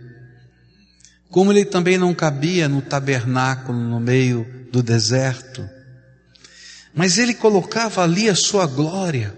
[1.30, 5.64] Como ele também não cabia no tabernáculo no meio do deserto.
[6.92, 9.32] Mas ele colocava ali a sua glória.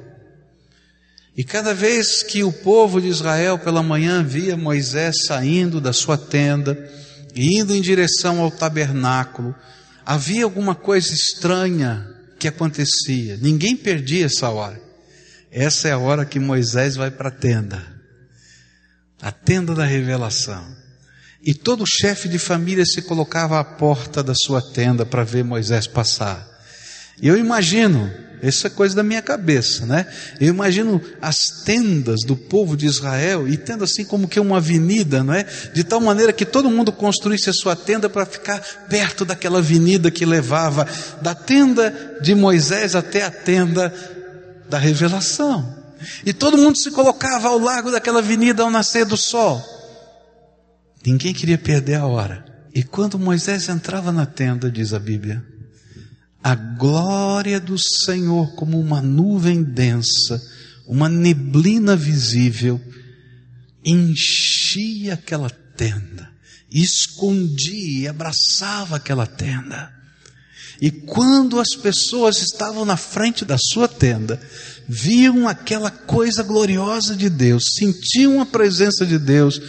[1.37, 6.17] E cada vez que o povo de Israel pela manhã via Moisés saindo da sua
[6.17, 6.79] tenda
[7.35, 9.55] e indo em direção ao tabernáculo,
[10.05, 12.09] havia alguma coisa estranha
[12.39, 13.37] que acontecia.
[13.37, 14.88] Ninguém perdia essa hora.
[15.59, 17.83] Essa é a hora que Moisés vai para a tenda.
[19.21, 20.65] A tenda da revelação.
[21.45, 25.89] E todo chefe de família se colocava à porta da sua tenda para ver Moisés
[25.89, 26.47] passar.
[27.21, 28.09] E eu imagino,
[28.41, 30.07] isso é coisa da minha cabeça, né?
[30.41, 35.25] Eu imagino as tendas do povo de Israel e tendo assim como que uma avenida,
[35.25, 35.45] não é?
[35.75, 40.09] De tal maneira que todo mundo construísse a sua tenda para ficar perto daquela avenida
[40.09, 40.87] que levava
[41.21, 43.93] da tenda de Moisés até a tenda
[44.69, 45.77] da revelação.
[46.25, 49.63] E todo mundo se colocava ao largo daquela avenida ao nascer do sol.
[51.05, 52.45] Ninguém queria perder a hora.
[52.75, 55.45] E quando Moisés entrava na tenda, diz a Bíblia,
[56.43, 60.41] a glória do Senhor como uma nuvem densa,
[60.87, 62.81] uma neblina visível,
[63.85, 66.31] enchia aquela tenda,
[66.71, 69.98] escondia e abraçava aquela tenda.
[70.81, 74.41] E quando as pessoas estavam na frente da sua tenda,
[74.89, 79.61] viam aquela coisa gloriosa de Deus, sentiam a presença de Deus,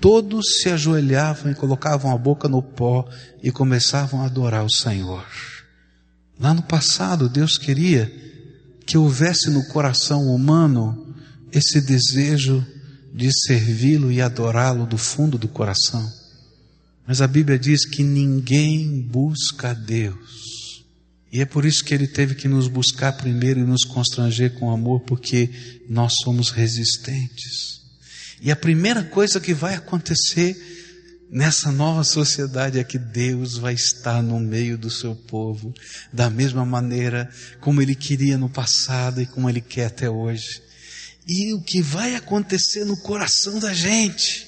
[0.00, 3.06] todos se ajoelhavam e colocavam a boca no pó
[3.42, 5.26] e começavam a adorar o Senhor.
[6.40, 8.10] Lá no passado, Deus queria
[8.86, 11.14] que houvesse no coração humano
[11.52, 12.64] esse desejo
[13.12, 16.06] de servi-lo e adorá-lo do fundo do coração.
[17.06, 20.84] Mas a Bíblia diz que ninguém busca a Deus.
[21.32, 24.70] E é por isso que ele teve que nos buscar primeiro e nos constranger com
[24.70, 25.50] amor, porque
[25.88, 27.82] nós somos resistentes.
[28.40, 30.56] E a primeira coisa que vai acontecer
[31.30, 35.74] nessa nova sociedade é que Deus vai estar no meio do seu povo,
[36.12, 37.28] da mesma maneira
[37.60, 40.62] como ele queria no passado e como ele quer até hoje.
[41.26, 44.45] E o que vai acontecer no coração da gente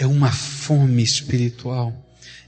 [0.00, 1.94] é uma fome espiritual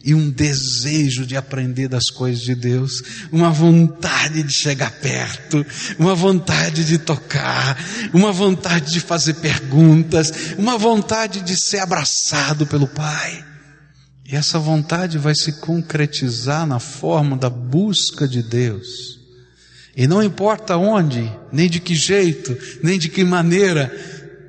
[0.03, 5.65] e um desejo de aprender das coisas de Deus, uma vontade de chegar perto,
[5.99, 7.79] uma vontade de tocar,
[8.13, 13.45] uma vontade de fazer perguntas, uma vontade de ser abraçado pelo Pai.
[14.25, 19.21] E essa vontade vai se concretizar na forma da busca de Deus.
[19.95, 23.95] E não importa onde, nem de que jeito, nem de que maneira,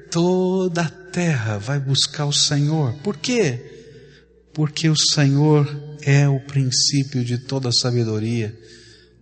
[0.10, 2.93] toda a terra vai buscar o Senhor.
[3.04, 3.73] Por quê?
[4.54, 8.56] porque o Senhor é o princípio de toda sabedoria.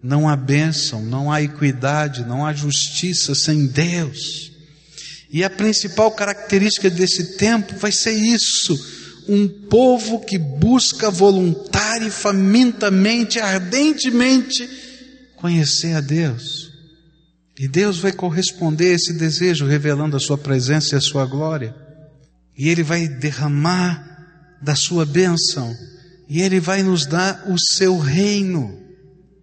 [0.03, 4.51] Não há bênção, não há equidade, não há justiça sem Deus.
[5.31, 8.77] E a principal característica desse tempo vai ser isso:
[9.29, 14.67] um povo que busca voluntária e famintamente, ardentemente
[15.37, 16.69] conhecer a Deus.
[17.57, 21.80] E Deus vai corresponder a esse desejo, revelando a sua presença e a sua glória.
[22.57, 25.75] E Ele vai derramar da sua bênção,
[26.29, 28.79] e Ele vai nos dar o seu reino,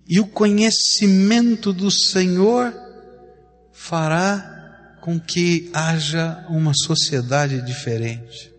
[0.06, 2.72] e o conhecimento do Senhor
[3.72, 8.52] fará com que haja uma sociedade diferente.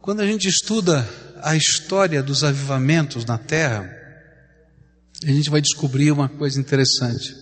[0.00, 1.08] Quando a gente estuda
[1.42, 3.88] a história dos avivamentos na terra,
[5.24, 7.34] a gente vai descobrir uma coisa interessante.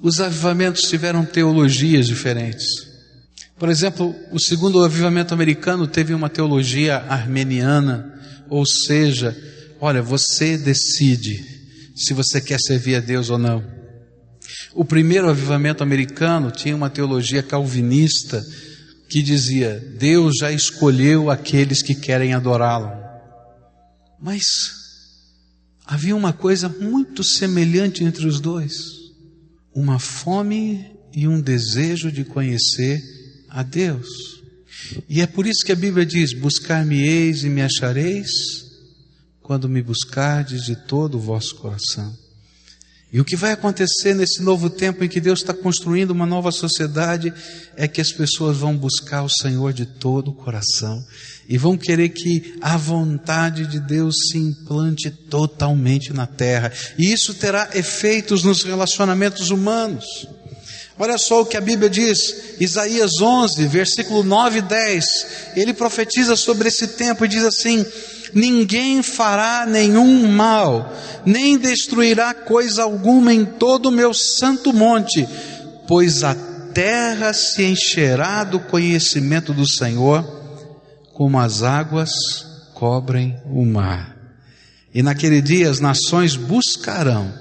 [0.00, 2.93] Os avivamentos tiveram teologias diferentes.
[3.64, 8.14] Por exemplo, o segundo avivamento americano teve uma teologia armeniana,
[8.50, 9.34] ou seja,
[9.80, 11.42] olha, você decide
[11.96, 13.64] se você quer servir a Deus ou não.
[14.74, 18.44] O primeiro avivamento americano tinha uma teologia calvinista
[19.08, 22.92] que dizia: Deus já escolheu aqueles que querem adorá-lo.
[24.20, 24.72] Mas
[25.86, 28.90] havia uma coisa muito semelhante entre os dois:
[29.74, 30.84] uma fome
[31.14, 33.13] e um desejo de conhecer
[33.54, 34.42] a Deus.
[35.08, 38.30] E é por isso que a Bíblia diz: Buscar-me-eis e me achareis,
[39.40, 42.12] quando me buscardes de todo o vosso coração.
[43.12, 46.50] E o que vai acontecer nesse novo tempo em que Deus está construindo uma nova
[46.50, 47.32] sociedade
[47.76, 51.00] é que as pessoas vão buscar o Senhor de todo o coração
[51.48, 56.72] e vão querer que a vontade de Deus se implante totalmente na terra.
[56.98, 60.04] E isso terá efeitos nos relacionamentos humanos.
[60.98, 65.04] Olha só o que a Bíblia diz, Isaías 11, versículo 9 e 10.
[65.56, 67.84] Ele profetiza sobre esse tempo e diz assim:
[68.34, 70.92] ninguém fará nenhum mal,
[71.24, 75.26] nem destruirá coisa alguma em todo o meu santo monte,
[75.86, 76.34] pois a
[76.74, 80.22] terra se encherá do conhecimento do Senhor,
[81.12, 82.10] como as águas
[82.74, 84.16] cobrem o mar.
[84.92, 87.32] E naquele dia as nações buscarão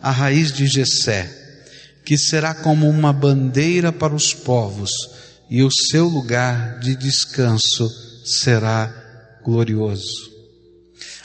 [0.00, 1.37] a raiz de Jessé,
[2.08, 4.90] que será como uma bandeira para os povos,
[5.50, 7.86] e o seu lugar de descanso
[8.24, 8.90] será
[9.44, 10.32] glorioso.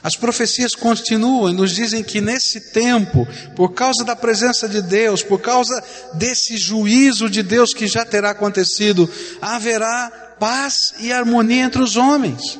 [0.03, 3.25] As profecias continuam e nos dizem que nesse tempo,
[3.55, 5.81] por causa da presença de Deus, por causa
[6.15, 9.09] desse juízo de Deus que já terá acontecido,
[9.41, 12.59] haverá paz e harmonia entre os homens.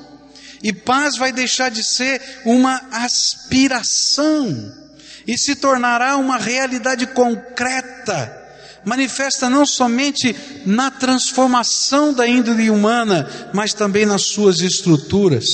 [0.63, 4.81] E paz vai deixar de ser uma aspiração
[5.27, 8.41] e se tornará uma realidade concreta,
[8.85, 15.47] manifesta não somente na transformação da índole humana, mas também nas suas estruturas.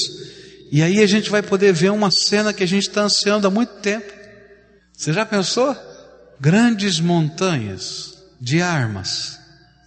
[0.71, 3.49] E aí a gente vai poder ver uma cena que a gente está ansiando há
[3.49, 4.11] muito tempo.
[4.95, 5.75] Você já pensou?
[6.39, 9.39] Grandes montanhas de armas,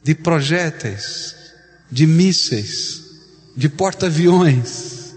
[0.02, 1.34] de projéteis,
[1.90, 3.02] de mísseis,
[3.56, 5.14] de porta-aviões,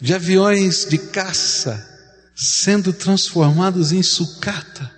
[0.00, 1.89] de aviões de caça,
[2.40, 4.90] sendo transformados em sucata.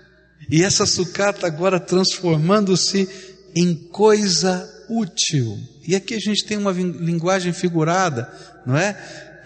[0.48, 3.08] E essa sucata agora transformando-se
[3.54, 5.58] em coisa útil.
[5.86, 8.32] E aqui a gente tem uma linguagem figurada,
[8.64, 8.92] não é?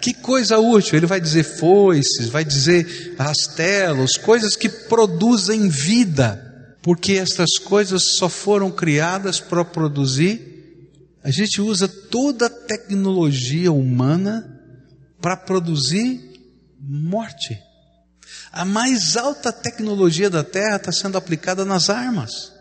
[0.02, 0.96] Que coisa útil!
[0.96, 8.28] Ele vai dizer foices, vai dizer rastelos, coisas que produzem vida, porque estas coisas só
[8.28, 10.54] foram criadas para produzir.
[11.24, 14.60] A gente usa toda a tecnologia humana
[15.18, 16.20] para produzir
[16.78, 17.65] morte.
[18.56, 22.54] A mais alta tecnologia da Terra está sendo aplicada nas armas.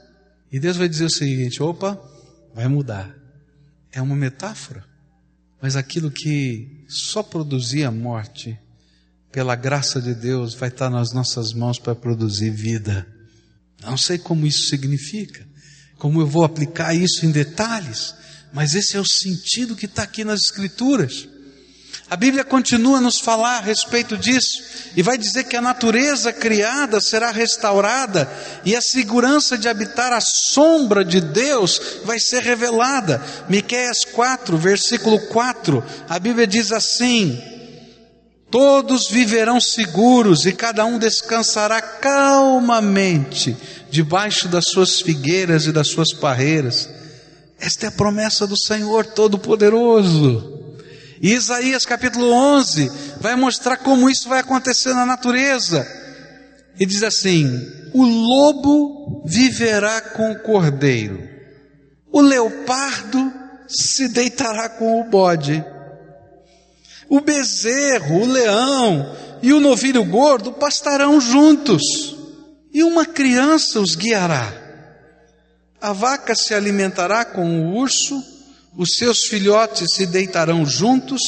[0.52, 1.98] E Deus vai dizer o seguinte: opa,
[2.54, 3.16] vai mudar.
[3.94, 4.84] É uma metáfora.
[5.62, 8.60] Mas aquilo que só produzia morte,
[9.32, 13.08] pela graça de Deus, vai estar nas nossas mãos para produzir vida.
[13.82, 15.48] Não sei como isso significa,
[15.98, 18.14] como eu vou aplicar isso em detalhes,
[18.52, 21.30] mas esse é o sentido que está aqui nas Escrituras.
[22.08, 24.64] A Bíblia continua a nos falar a respeito disso
[24.96, 28.32] e vai dizer que a natureza criada será restaurada
[28.64, 33.24] e a segurança de habitar a sombra de Deus vai ser revelada.
[33.50, 37.42] Miqueias 4, versículo 4, a Bíblia diz assim:
[38.52, 43.58] Todos viverão seguros e cada um descansará calmamente
[43.90, 46.88] debaixo das suas figueiras e das suas parreiras.
[47.60, 50.55] Esta é a promessa do Senhor Todo-Poderoso.
[51.26, 55.84] E Isaías capítulo 11 vai mostrar como isso vai acontecer na natureza.
[56.80, 61.28] E diz assim: o lobo viverá com o cordeiro,
[62.12, 63.34] o leopardo
[63.68, 65.66] se deitará com o bode,
[67.10, 71.82] o bezerro, o leão e o novilho gordo pastarão juntos,
[72.72, 74.54] e uma criança os guiará.
[75.82, 78.35] A vaca se alimentará com o urso
[78.78, 81.22] os seus filhotes se deitarão juntos,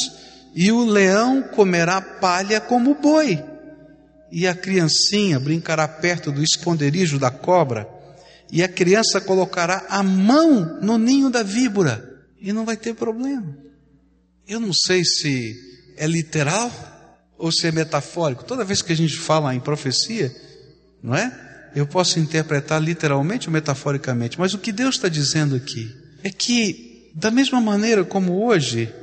[0.54, 3.44] e o leão comerá palha como boi,
[4.32, 7.88] e a criancinha brincará perto do esconderijo da cobra,
[8.52, 13.58] e a criança colocará a mão no ninho da víbora, e não vai ter problema.
[14.48, 15.56] Eu não sei se
[15.98, 16.72] é literal
[17.38, 18.46] ou se é metafórico.
[18.46, 20.34] Toda vez que a gente fala em profecia,
[21.04, 21.70] não é?
[21.76, 25.94] Eu posso interpretar literalmente ou metaforicamente, mas o que Deus está dizendo aqui
[26.24, 26.87] é que
[27.18, 28.94] da mesma maneira como hoje,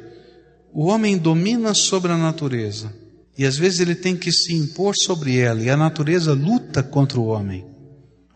[0.73, 2.95] o homem domina sobre a natureza
[3.37, 7.19] e às vezes ele tem que se impor sobre ela e a natureza luta contra
[7.19, 7.67] o homem.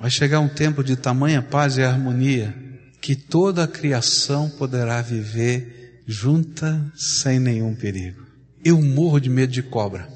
[0.01, 2.53] Vai chegar um tempo de tamanha paz e harmonia
[3.01, 8.27] que toda a criação poderá viver junta sem nenhum perigo.
[8.65, 10.09] Eu morro de medo de cobra.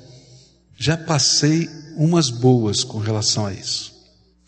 [0.76, 3.92] Já passei umas boas com relação a isso.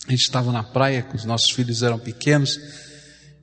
[0.09, 2.59] A gente estava na praia, os nossos filhos eram pequenos,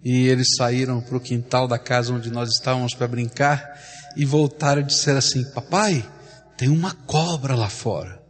[0.04, 3.80] e eles saíram para o quintal da casa onde nós estávamos para brincar
[4.16, 6.04] e voltaram e disseram assim: Papai,
[6.58, 8.22] tem uma cobra lá fora.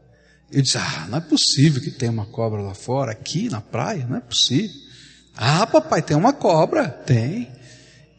[0.52, 4.06] Eu disse: Ah, não é possível que tenha uma cobra lá fora, aqui na praia,
[4.08, 4.76] não é possível.
[5.36, 6.90] Ah, papai, tem uma cobra?
[6.90, 7.50] Tem.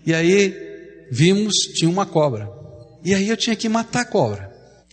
[0.05, 2.51] E aí vimos, tinha uma cobra.
[3.05, 4.51] E aí eu tinha que matar a cobra.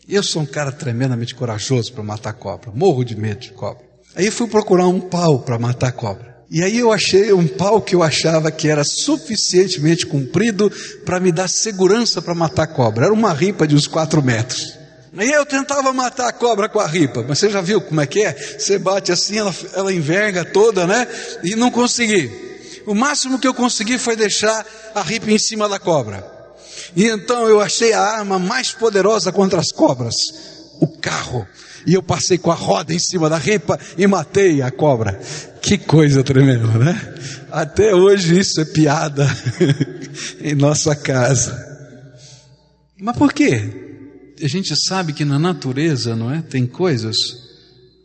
[0.08, 3.84] Eu sou um cara tremendamente corajoso para matar cobra, morro de medo de cobra.
[4.16, 6.29] Aí fui procurar um pau para matar a cobra.
[6.52, 10.72] E aí eu achei um pau que eu achava que era suficientemente comprido
[11.06, 13.06] para me dar segurança para matar a cobra.
[13.06, 14.74] Era uma ripa de uns quatro metros.
[15.16, 18.08] Aí eu tentava matar a cobra com a ripa, mas você já viu como é
[18.08, 18.34] que é?
[18.34, 21.08] Você bate assim, ela, ela enverga toda, né?
[21.44, 22.32] E não consegui.
[22.86, 26.26] O máximo que eu consegui foi deixar a ripa em cima da cobra.
[26.96, 30.16] E então eu achei a arma mais poderosa contra as cobras:
[30.80, 31.48] o carro.
[31.86, 35.20] E eu passei com a roda em cima da ripa e matei a cobra.
[35.62, 37.16] Que coisa tremenda, né?
[37.52, 39.28] Até hoje isso é piada
[40.42, 41.68] em nossa casa.
[43.00, 44.34] Mas por quê?
[44.42, 46.42] A gente sabe que na natureza, não é?
[46.42, 47.16] Tem coisas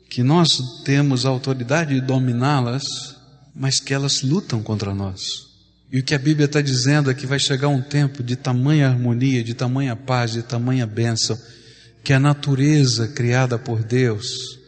[0.09, 0.49] que nós
[0.85, 3.17] temos a autoridade de dominá-las,
[3.55, 5.55] mas que elas lutam contra nós.
[5.93, 8.89] E o que a Bíblia está dizendo é que vai chegar um tempo de tamanha
[8.89, 11.39] harmonia, de tamanha paz, de tamanha bênção,
[12.05, 14.61] que a natureza criada por Deus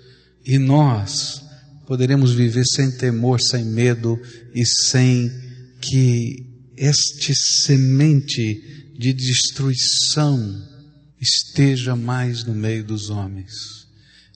[0.44, 1.42] e nós
[1.86, 4.18] poderemos viver sem temor, sem medo
[4.54, 5.30] e sem
[5.78, 10.66] que este semente de destruição
[11.20, 13.86] esteja mais no meio dos homens.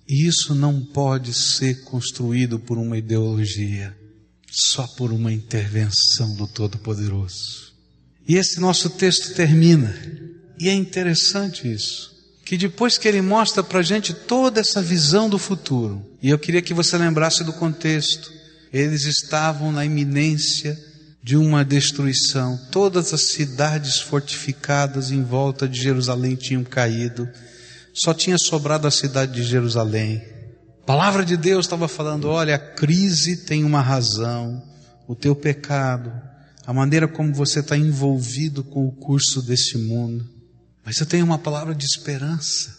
[0.07, 3.97] E isso não pode ser construído por uma ideologia,
[4.51, 7.73] só por uma intervenção do Todo-Poderoso.
[8.29, 9.95] E esse nosso texto termina,
[10.59, 12.10] e é interessante isso
[12.51, 16.37] que depois que ele mostra para a gente toda essa visão do futuro, e eu
[16.37, 18.29] queria que você lembrasse do contexto,
[18.73, 20.77] eles estavam na iminência
[21.23, 27.29] de uma destruição, todas as cidades fortificadas em volta de Jerusalém tinham caído,
[27.95, 30.21] só tinha sobrado a cidade de Jerusalém.
[30.83, 34.61] A palavra de Deus estava falando: olha, a crise tem uma razão,
[35.07, 36.13] o teu pecado,
[36.67, 40.40] a maneira como você está envolvido com o curso desse mundo.
[40.91, 42.77] Mas eu tenho uma palavra de esperança.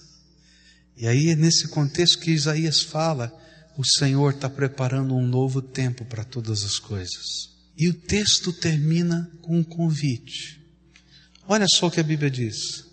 [0.97, 3.34] E aí é nesse contexto que Isaías fala:
[3.78, 7.51] o Senhor está preparando um novo tempo para todas as coisas.
[7.78, 10.62] E o texto termina com um convite.
[11.47, 12.84] Olha só o que a Bíblia diz: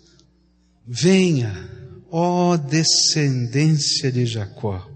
[0.87, 1.69] Venha,
[2.09, 4.89] ó descendência de Jacó,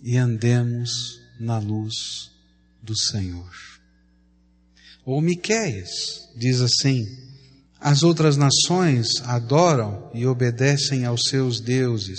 [0.00, 2.30] e andemos na luz
[2.80, 3.52] do Senhor.
[5.04, 7.23] Ou Miqueias diz assim:
[7.84, 12.18] as outras nações adoram e obedecem aos seus deuses,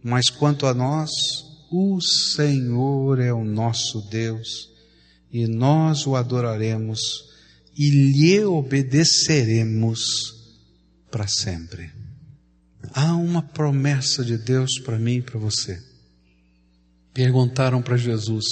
[0.00, 1.10] mas quanto a nós,
[1.72, 4.70] o Senhor é o nosso Deus,
[5.32, 7.00] e nós o adoraremos
[7.76, 10.04] e lhe obedeceremos
[11.10, 11.90] para sempre.
[12.94, 15.82] Há uma promessa de Deus para mim e para você.
[17.12, 18.46] Perguntaram para Jesus: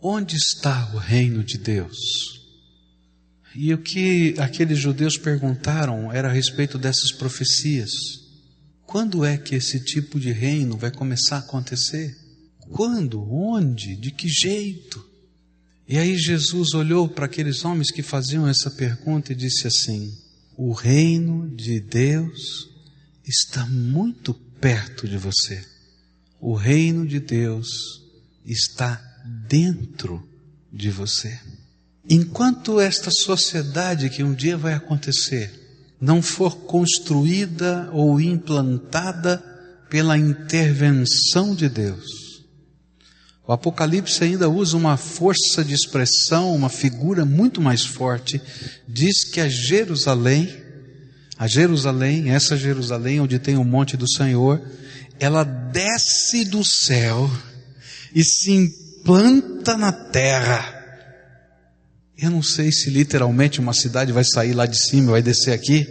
[0.00, 2.45] onde está o reino de Deus?
[3.58, 7.90] E o que aqueles judeus perguntaram era a respeito dessas profecias.
[8.84, 12.14] Quando é que esse tipo de reino vai começar a acontecer?
[12.68, 13.22] Quando?
[13.32, 13.96] Onde?
[13.96, 15.02] De que jeito?
[15.88, 20.14] E aí Jesus olhou para aqueles homens que faziam essa pergunta e disse assim:
[20.54, 22.68] O reino de Deus
[23.24, 25.64] está muito perto de você.
[26.38, 28.02] O reino de Deus
[28.44, 29.02] está
[29.48, 30.22] dentro
[30.70, 31.40] de você.
[32.08, 35.50] Enquanto esta sociedade que um dia vai acontecer
[36.00, 39.42] não for construída ou implantada
[39.90, 42.26] pela intervenção de Deus,
[43.46, 48.40] o Apocalipse ainda usa uma força de expressão, uma figura muito mais forte,
[48.88, 50.52] diz que a Jerusalém,
[51.38, 54.60] a Jerusalém, essa Jerusalém onde tem o monte do Senhor,
[55.18, 57.30] ela desce do céu
[58.14, 60.75] e se implanta na terra
[62.18, 65.52] eu não sei se literalmente uma cidade vai sair lá de cima e vai descer
[65.52, 65.86] aqui,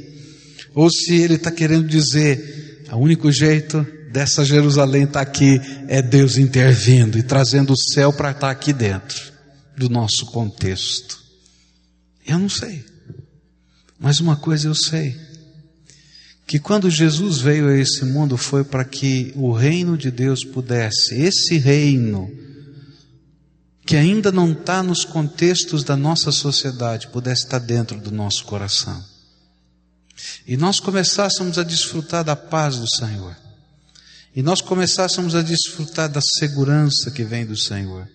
[0.74, 6.02] ou se ele está querendo dizer, o único jeito dessa Jerusalém estar tá aqui é
[6.02, 9.34] Deus intervindo e trazendo o céu para estar tá aqui dentro
[9.78, 11.20] do nosso contexto.
[12.26, 12.84] Eu não sei,
[14.00, 15.16] mas uma coisa eu sei,
[16.48, 21.16] que quando Jesus veio a esse mundo foi para que o reino de Deus pudesse,
[21.16, 22.32] esse reino,
[23.86, 29.04] que ainda não está nos contextos da nossa sociedade, pudesse estar dentro do nosso coração.
[30.48, 33.36] E nós começássemos a desfrutar da paz do Senhor.
[34.36, 38.08] E nós começássemos a desfrutar da segurança que vem do Senhor.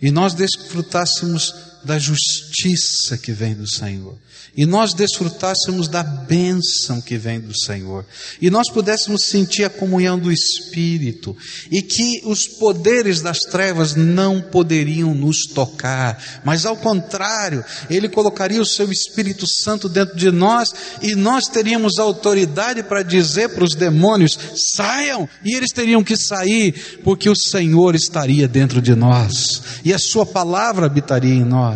[0.00, 1.54] E nós desfrutássemos
[1.86, 4.18] da justiça que vem do Senhor.
[4.56, 8.06] E nós desfrutássemos da bênção que vem do Senhor,
[8.40, 11.36] e nós pudéssemos sentir a comunhão do Espírito,
[11.70, 18.60] e que os poderes das trevas não poderiam nos tocar, mas ao contrário, Ele colocaria
[18.60, 20.70] o Seu Espírito Santo dentro de nós,
[21.02, 27.00] e nós teríamos autoridade para dizer para os demônios: saiam, e eles teriam que sair,
[27.04, 31.75] porque o Senhor estaria dentro de nós, e a Sua palavra habitaria em nós,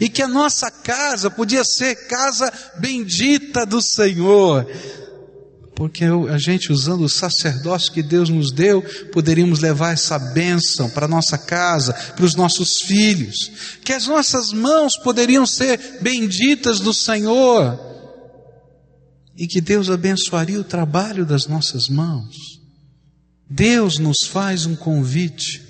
[0.00, 4.66] e que a nossa casa podia ser casa bendita do Senhor.
[5.74, 8.80] Porque a gente, usando o sacerdócio que Deus nos deu,
[9.12, 13.50] poderíamos levar essa bênção para nossa casa, para os nossos filhos.
[13.84, 17.78] Que as nossas mãos poderiam ser benditas do Senhor.
[19.36, 22.36] E que Deus abençoaria o trabalho das nossas mãos.
[23.50, 25.63] Deus nos faz um convite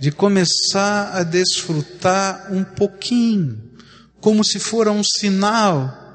[0.00, 3.68] de começar a desfrutar um pouquinho
[4.20, 6.06] como se fora um sinal,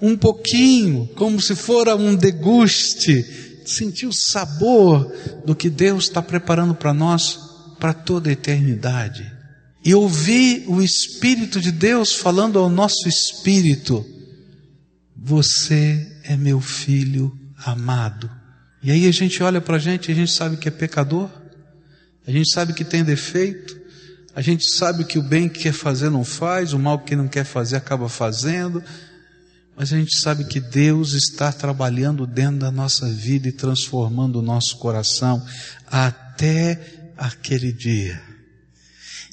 [0.00, 5.12] um pouquinho, como se fora um deguste, sentir o sabor
[5.44, 7.38] do que Deus está preparando para nós
[7.78, 9.30] para toda a eternidade.
[9.84, 14.04] E ouvir o Espírito de Deus falando ao nosso espírito:
[15.14, 18.30] Você é meu filho amado.
[18.82, 21.28] E aí a gente olha para a gente e a gente sabe que é pecador,
[22.26, 23.78] a gente sabe que tem defeito,
[24.34, 27.28] a gente sabe que o bem que quer fazer não faz, o mal que não
[27.28, 28.82] quer fazer acaba fazendo,
[29.76, 34.42] mas a gente sabe que Deus está trabalhando dentro da nossa vida e transformando o
[34.42, 35.44] nosso coração
[35.86, 38.20] até aquele dia.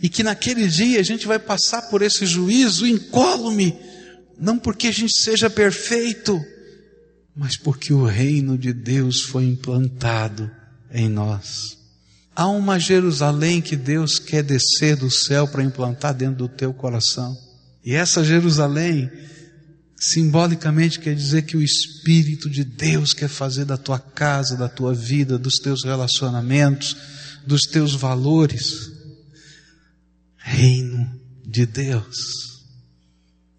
[0.02, 3.78] E que naquele dia a gente vai passar por esse juízo incólume,
[4.38, 6.44] não porque a gente seja perfeito,
[7.36, 10.50] mas porque o reino de Deus foi implantado
[10.92, 11.81] em nós.
[12.36, 17.38] Há uma Jerusalém que Deus quer descer do céu para implantar dentro do teu coração.
[17.84, 19.12] E essa Jerusalém,
[19.98, 24.94] simbolicamente, quer dizer que o Espírito de Deus quer fazer da tua casa, da tua
[24.94, 26.96] vida, dos teus relacionamentos,
[27.46, 28.92] dos teus valores,
[30.38, 32.62] reino de Deus.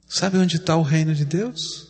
[0.08, 1.88] Sabe onde está o reino de Deus?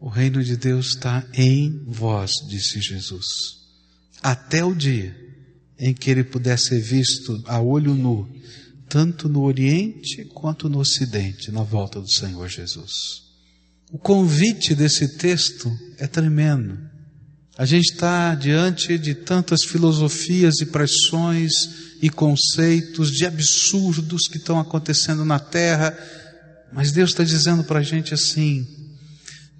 [0.00, 3.26] O reino de Deus está em vós, disse Jesus.
[4.22, 5.26] Até o dia
[5.78, 8.28] em que ele pudesse ser visto a olho nu,
[8.88, 13.24] tanto no Oriente quanto no Ocidente, na volta do Senhor Jesus.
[13.92, 16.78] O convite desse texto é tremendo.
[17.58, 21.52] A gente está diante de tantas filosofias e pressões
[22.02, 25.96] e conceitos de absurdos que estão acontecendo na terra,
[26.72, 28.66] mas Deus está dizendo para a gente assim: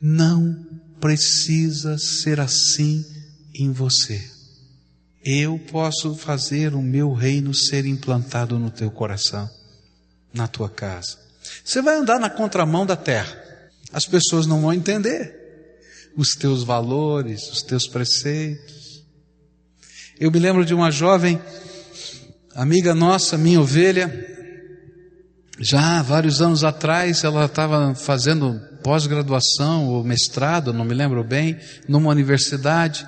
[0.00, 0.66] não
[1.00, 3.04] precisa ser assim
[3.54, 4.35] em você
[5.26, 9.50] eu posso fazer o meu reino ser implantado no teu coração,
[10.32, 11.18] na tua casa.
[11.64, 13.36] Você vai andar na contramão da terra.
[13.92, 15.34] As pessoas não vão entender
[16.16, 19.04] os teus valores, os teus preceitos.
[20.18, 21.40] Eu me lembro de uma jovem
[22.54, 24.08] amiga nossa, minha ovelha,
[25.58, 31.58] já vários anos atrás, ela estava fazendo pós-graduação ou mestrado, não me lembro bem,
[31.88, 33.06] numa universidade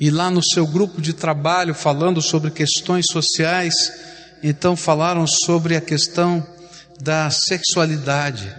[0.00, 3.74] e lá no seu grupo de trabalho, falando sobre questões sociais,
[4.42, 6.44] então falaram sobre a questão
[6.98, 8.50] da sexualidade.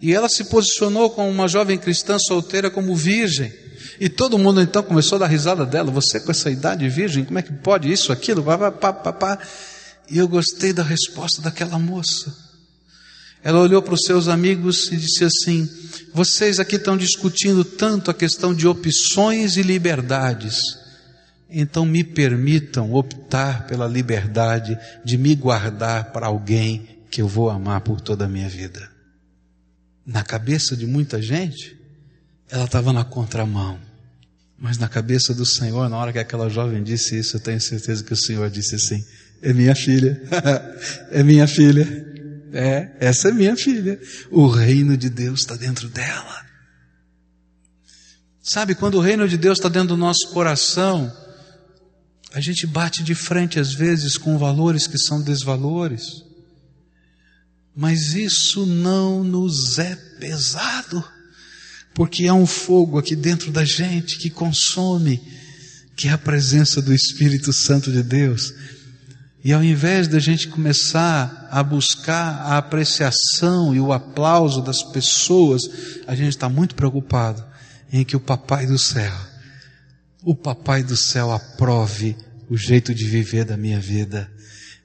[0.00, 3.52] E ela se posicionou como uma jovem cristã solteira como virgem.
[4.00, 5.90] E todo mundo então começou a dar risada dela.
[5.92, 8.42] Você com essa idade virgem, como é que pode isso, aquilo?
[8.42, 9.38] Pá, pá, pá, pá.
[10.10, 12.34] E eu gostei da resposta daquela moça.
[13.42, 15.68] Ela olhou para os seus amigos e disse assim:
[16.12, 20.60] Vocês aqui estão discutindo tanto a questão de opções e liberdades.
[21.48, 27.80] Então me permitam optar pela liberdade de me guardar para alguém que eu vou amar
[27.80, 28.88] por toda a minha vida.
[30.06, 31.76] Na cabeça de muita gente,
[32.48, 33.78] ela estava na contramão.
[34.58, 38.04] Mas na cabeça do Senhor, na hora que aquela jovem disse isso, eu tenho certeza
[38.04, 39.02] que o Senhor disse assim:
[39.40, 40.20] É minha filha,
[41.10, 42.09] é minha filha.
[42.52, 44.00] É, essa é minha filha.
[44.30, 46.46] O reino de Deus está dentro dela.
[48.42, 51.12] Sabe, quando o reino de Deus está dentro do nosso coração,
[52.32, 56.24] a gente bate de frente às vezes com valores que são desvalores.
[57.76, 61.04] Mas isso não nos é pesado,
[61.94, 65.20] porque há um fogo aqui dentro da gente que consome,
[65.96, 68.52] que é a presença do Espírito Santo de Deus.
[69.42, 75.62] E ao invés da gente começar a buscar a apreciação e o aplauso das pessoas,
[76.06, 77.42] a gente está muito preocupado
[77.90, 79.12] em que o Papai do céu,
[80.22, 82.16] o Papai do céu aprove
[82.50, 84.30] o jeito de viver da minha vida.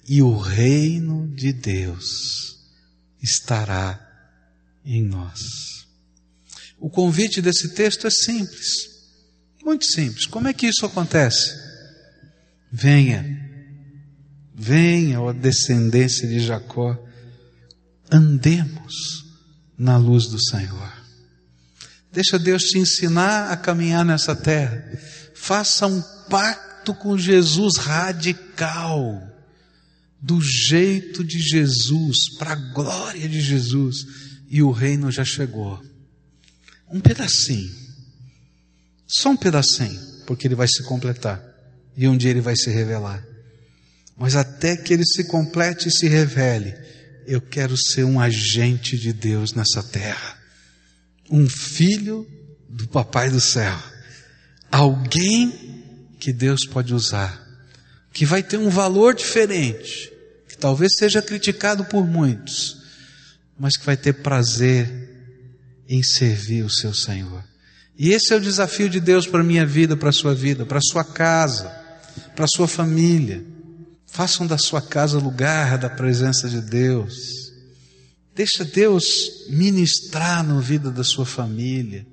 [0.08, 2.58] E o reino de Deus
[3.22, 4.00] estará
[4.86, 5.86] em nós.
[6.80, 8.68] O convite desse texto é simples,
[9.64, 10.28] muito simples.
[10.28, 11.56] Como é que isso acontece?
[12.72, 13.45] Venha,
[14.56, 16.98] venha, ó descendência de Jacó,
[18.10, 19.26] andemos
[19.78, 20.94] na luz do Senhor.
[22.12, 24.82] Deixa Deus te ensinar a caminhar nessa terra.
[25.36, 29.22] Faça um pacto com Jesus radical,
[30.22, 34.06] do jeito de Jesus, para a glória de Jesus,
[34.50, 35.84] e o reino já chegou.
[36.90, 37.74] Um pedacinho,
[39.06, 41.44] só um pedacinho, porque ele vai se completar,
[41.98, 43.35] e um dia ele vai se revelar.
[44.18, 46.74] Mas até que ele se complete e se revele,
[47.28, 50.38] eu quero ser um agente de Deus nessa terra,
[51.30, 52.28] um filho
[52.70, 53.78] do Papai do céu,
[54.72, 55.84] alguém
[56.20, 57.44] que Deus pode usar,
[58.14, 60.12] que vai ter um valor diferente,
[60.48, 62.78] que talvez seja criticado por muitos,
[63.58, 65.06] mas que vai ter prazer
[65.88, 67.44] em servir o seu Senhor.
[67.98, 70.66] E esse é o desafio de Deus para a minha vida, para a sua vida,
[70.66, 71.70] para a sua casa,
[72.36, 73.55] para a sua família.
[74.08, 77.52] Façam da sua casa lugar da presença de Deus.
[78.36, 79.06] Deixa Deus
[79.50, 82.06] ministrar na vida da sua família.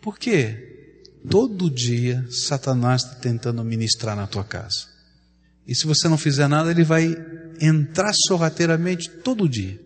[0.00, 0.70] Por quê?
[1.28, 4.90] Todo dia Satanás está tentando ministrar na tua casa.
[5.66, 7.14] E se você não fizer nada, ele vai
[7.60, 9.80] entrar sorrateiramente todo dia.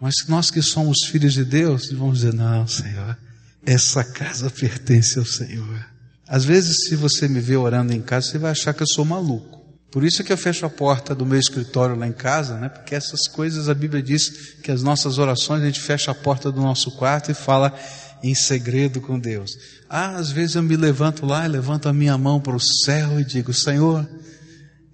[0.00, 3.16] Mas nós que somos filhos de Deus, vamos dizer: Não, Senhor,
[3.64, 5.86] essa casa pertence ao Senhor.
[6.26, 9.04] Às vezes, se você me vê orando em casa, você vai achar que eu sou
[9.04, 9.61] maluco.
[9.92, 12.70] Por isso que eu fecho a porta do meu escritório lá em casa, né?
[12.70, 16.50] Porque essas coisas a Bíblia diz que as nossas orações a gente fecha a porta
[16.50, 17.78] do nosso quarto e fala
[18.22, 19.50] em segredo com Deus.
[19.90, 23.20] Ah, às vezes eu me levanto lá e levanto a minha mão para o céu
[23.20, 24.08] e digo: Senhor,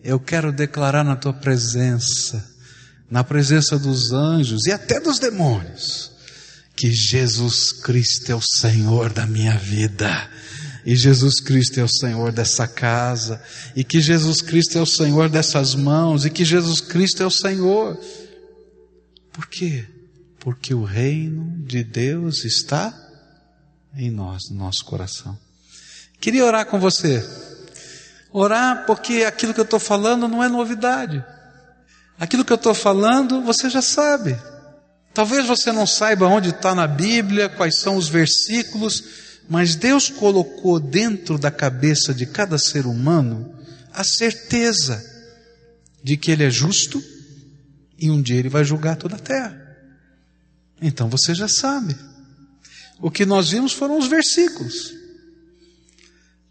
[0.03, 2.45] eu quero declarar na tua presença,
[3.09, 6.11] na presença dos anjos e até dos demônios,
[6.75, 10.29] que Jesus Cristo é o Senhor da minha vida
[10.89, 13.43] e Jesus Cristo é o Senhor dessa casa,
[13.77, 17.31] e que Jesus Cristo é o Senhor dessas mãos, e que Jesus Cristo é o
[17.31, 18.01] Senhor.
[19.31, 19.85] Por quê?
[20.41, 22.99] Porque o reino de Deus está
[23.95, 25.39] em nós, no nosso coração.
[26.19, 27.23] Queria orar com você.
[28.33, 31.23] Orar porque aquilo que eu estou falando não é novidade.
[32.19, 34.35] Aquilo que eu estou falando você já sabe.
[35.13, 40.79] Talvez você não saiba onde está na Bíblia, quais são os versículos, mas Deus colocou
[40.79, 43.55] dentro da cabeça de cada ser humano
[43.93, 45.03] a certeza
[46.05, 47.03] de que Ele é justo
[47.99, 49.59] e um dia Ele vai julgar toda a terra.
[50.81, 51.97] Então você já sabe.
[53.01, 54.93] O que nós vimos foram os versículos.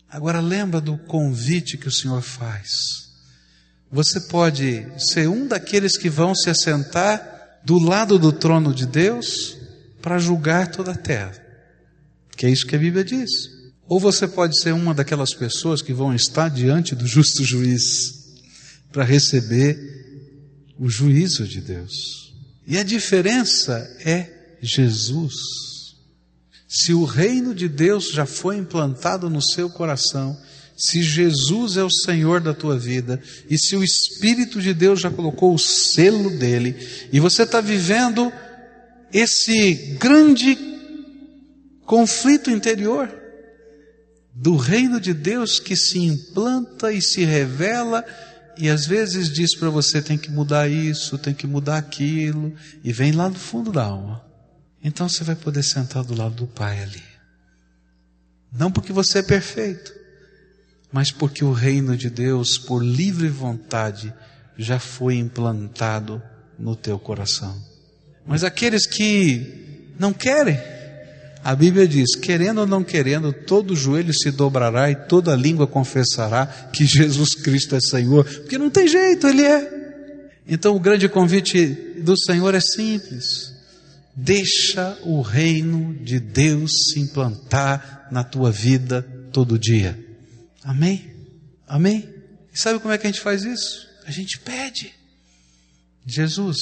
[0.09, 3.07] Agora lembra do convite que o Senhor faz.
[3.91, 9.57] Você pode ser um daqueles que vão se assentar do lado do trono de Deus
[10.01, 11.46] para julgar toda a terra.
[12.37, 13.29] Que é isso que a Bíblia diz.
[13.89, 17.81] Ou você pode ser uma daquelas pessoas que vão estar diante do justo juiz
[18.91, 19.77] para receber
[20.77, 22.33] o juízo de Deus.
[22.65, 25.33] E a diferença é Jesus.
[26.67, 30.37] Se o reino de Deus já foi implantado no seu coração,
[30.77, 33.19] se Jesus é o Senhor da tua vida,
[33.49, 36.75] e se o Espírito de Deus já colocou o selo dele,
[37.11, 38.31] e você está vivendo
[39.11, 40.76] esse grande
[41.87, 43.09] conflito interior
[44.33, 48.05] do reino de Deus que se implanta e se revela
[48.57, 52.91] e às vezes diz para você tem que mudar isso, tem que mudar aquilo e
[52.91, 54.23] vem lá do fundo da alma.
[54.83, 57.03] Então você vai poder sentar do lado do Pai ali.
[58.51, 59.93] Não porque você é perfeito,
[60.91, 64.13] mas porque o reino de Deus, por livre vontade,
[64.57, 66.21] já foi implantado
[66.59, 67.57] no teu coração.
[68.25, 70.59] Mas aqueles que não querem,
[71.47, 76.45] a Bíblia diz: querendo ou não querendo, todo joelho se dobrará e toda língua confessará
[76.45, 80.41] que Jesus Cristo é Senhor, porque não tem jeito, Ele é.
[80.45, 81.69] Então o grande convite
[82.01, 83.53] do Senhor é simples:
[84.13, 89.97] deixa o reino de Deus se implantar na tua vida todo dia.
[90.65, 91.09] Amém?
[91.65, 92.09] Amém?
[92.53, 93.87] E sabe como é que a gente faz isso?
[94.05, 94.93] A gente pede.
[96.05, 96.59] Jesus,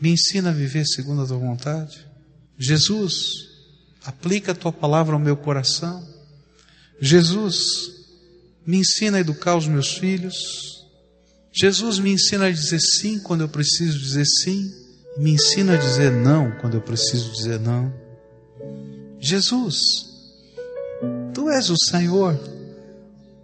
[0.00, 2.06] me ensina a viver segundo a tua vontade.
[2.56, 3.49] Jesus,
[4.04, 6.06] Aplica a tua palavra ao meu coração.
[7.00, 8.00] Jesus,
[8.66, 10.86] me ensina a educar os meus filhos.
[11.52, 14.70] Jesus me ensina a dizer sim quando eu preciso dizer sim.
[15.16, 17.92] Me ensina a dizer não quando eu preciso dizer não.
[19.18, 20.06] Jesus,
[21.34, 22.38] tu és o Senhor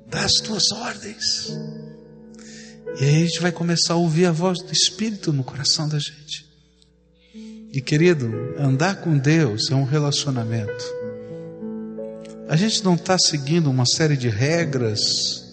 [0.07, 1.53] das tuas ordens.
[2.99, 5.99] E aí a gente vai começar a ouvir a voz do Espírito no coração da
[5.99, 6.46] gente.
[7.77, 10.83] E querido, andar com Deus é um relacionamento.
[12.49, 15.45] A gente não está seguindo uma série de regras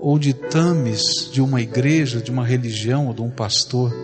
[0.00, 3.94] ou ditames de uma igreja, de uma religião ou de um pastor.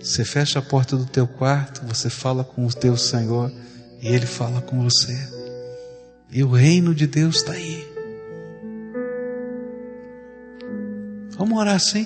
[0.00, 3.52] Você fecha a porta do teu quarto, você fala com o teu Senhor
[4.02, 5.16] e Ele fala com você.
[6.28, 7.86] E o reino de Deus está aí.
[11.38, 12.04] Vamos orar assim?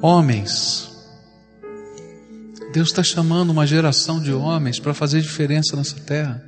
[0.00, 0.89] Homens,
[2.72, 6.42] Deus está chamando uma geração de homens para fazer diferença nessa terra.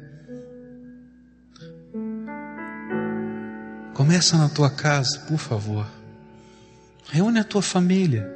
[3.95, 5.87] Começa na tua casa, por favor.
[7.11, 8.29] Reúne a tua família.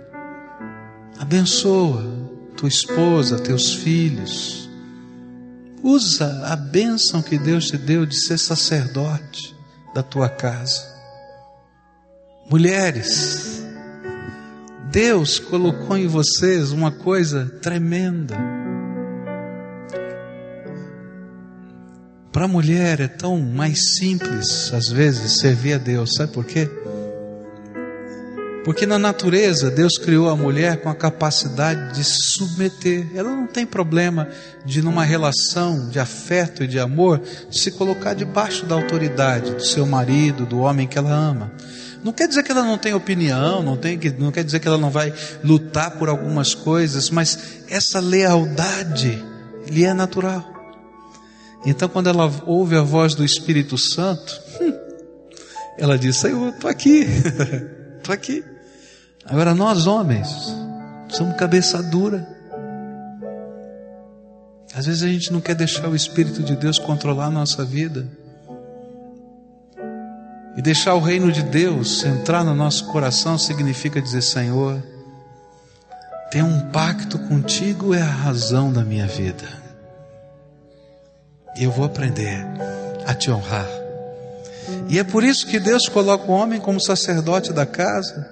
[1.18, 2.26] Abençoa
[2.56, 4.68] tua esposa, teus filhos.
[5.82, 9.54] Usa a bênção que Deus te deu de ser sacerdote
[9.94, 10.82] da tua casa.
[12.50, 13.55] Mulheres,
[14.96, 18.34] Deus colocou em vocês uma coisa tremenda.
[22.32, 26.14] Para a mulher é tão mais simples, às vezes, servir a Deus.
[26.14, 26.66] Sabe por quê?
[28.64, 33.06] Porque na natureza Deus criou a mulher com a capacidade de se submeter.
[33.14, 34.26] Ela não tem problema
[34.64, 37.20] de, numa relação de afeto e de amor,
[37.50, 41.52] se colocar debaixo da autoridade do seu marido, do homem que ela ama.
[42.06, 44.78] Não quer dizer que ela não tem opinião, não, tem, não quer dizer que ela
[44.78, 49.20] não vai lutar por algumas coisas, mas essa lealdade
[49.68, 50.48] lhe é natural.
[51.64, 54.72] Então, quando ela ouve a voz do Espírito Santo, hum,
[55.76, 57.08] ela diz: Senhor, estou aqui,
[57.98, 58.44] estou aqui.
[59.24, 60.28] Agora, nós homens,
[61.08, 62.24] somos cabeça dura.
[64.72, 68.06] Às vezes a gente não quer deixar o Espírito de Deus controlar a nossa vida
[70.56, 74.82] e deixar o reino de Deus entrar no nosso coração significa dizer: Senhor,
[76.30, 79.46] ter um pacto contigo é a razão da minha vida.
[81.58, 82.44] Eu vou aprender
[83.06, 83.68] a te honrar.
[84.88, 88.28] E é por isso que Deus coloca o homem como sacerdote da casa,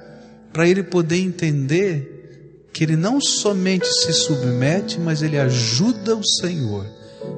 [0.52, 6.84] para ele poder entender que ele não somente se submete, mas ele ajuda o Senhor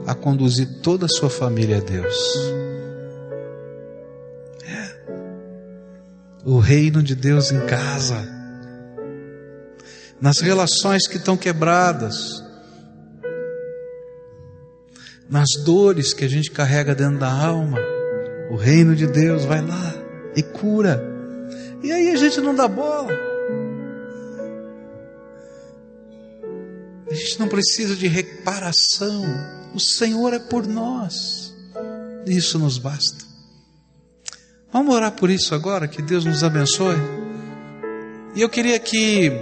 [0.07, 2.66] a conduzir toda a sua família a Deus.
[6.47, 8.25] O reino de Deus em casa,
[10.21, 12.41] nas relações que estão quebradas,
[15.29, 17.79] nas dores que a gente carrega dentro da alma.
[18.49, 19.93] O reino de Deus vai lá
[20.37, 21.03] e cura.
[21.83, 23.13] E aí a gente não dá bola.
[27.11, 29.25] A gente não precisa de reparação.
[29.75, 31.53] O Senhor é por nós.
[32.25, 33.26] Isso nos basta.
[34.73, 36.97] Vamos orar por isso agora, que Deus nos abençoe.
[38.35, 39.33] E eu queria que,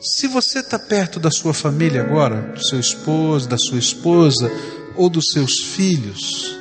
[0.00, 4.50] se você está perto da sua família agora, do seu esposo, da sua esposa,
[4.94, 6.56] ou dos seus filhos,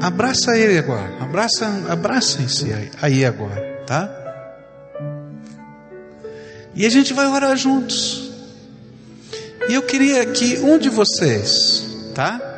[0.00, 2.68] abraça ele agora, abraça, abracem-se
[3.02, 4.08] aí agora, tá?
[6.74, 8.30] E a gente vai orar juntos.
[9.68, 11.84] E eu queria que um de vocês,
[12.14, 12.55] tá?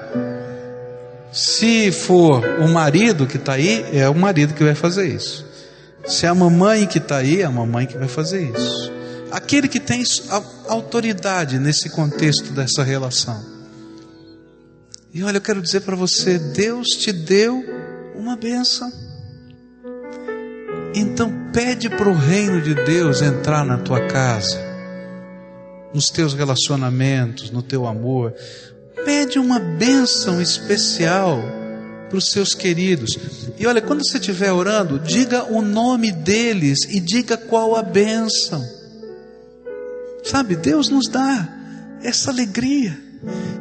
[1.39, 5.47] Se for o marido que está aí, é o marido que vai fazer isso.
[6.05, 8.91] Se é a mamãe que está aí, é a mamãe que vai fazer isso.
[9.30, 10.03] Aquele que tem
[10.66, 13.41] autoridade nesse contexto dessa relação.
[15.14, 17.64] E olha, eu quero dizer para você: Deus te deu
[18.16, 18.91] uma benção.
[20.93, 24.59] Então pede para o reino de Deus entrar na tua casa,
[25.95, 28.34] nos teus relacionamentos, no teu amor.
[29.05, 31.42] Pede uma bênção especial
[32.09, 33.18] para os seus queridos.
[33.59, 38.64] E olha, quando você estiver orando, diga o nome deles e diga qual a bênção.
[40.24, 41.49] Sabe, Deus nos dá
[42.03, 42.99] essa alegria.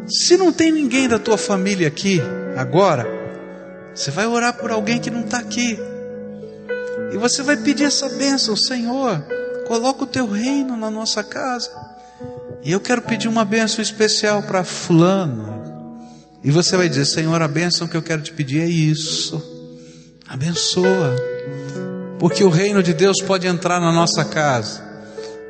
[0.08, 2.22] Se não tem ninguém da tua família aqui
[2.56, 3.06] agora,
[3.94, 5.78] você vai orar por alguém que não está aqui.
[7.12, 9.26] E você vai pedir essa bênção, Senhor,
[9.68, 11.72] coloca o teu reino na nossa casa.
[12.64, 15.58] E eu quero pedir uma bênção especial para Fulano.
[16.44, 19.42] E você vai dizer: Senhor, a bênção que eu quero te pedir é isso.
[20.28, 21.16] Abençoa.
[22.20, 24.86] Porque o reino de Deus pode entrar na nossa casa.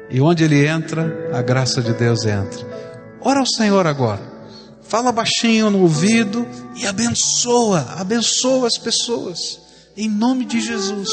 [0.09, 2.65] E onde ele entra, a graça de Deus entra.
[3.21, 4.21] Ora ao Senhor agora.
[4.83, 9.59] Fala baixinho no ouvido e abençoa, abençoa as pessoas.
[9.97, 11.11] Em nome de Jesus.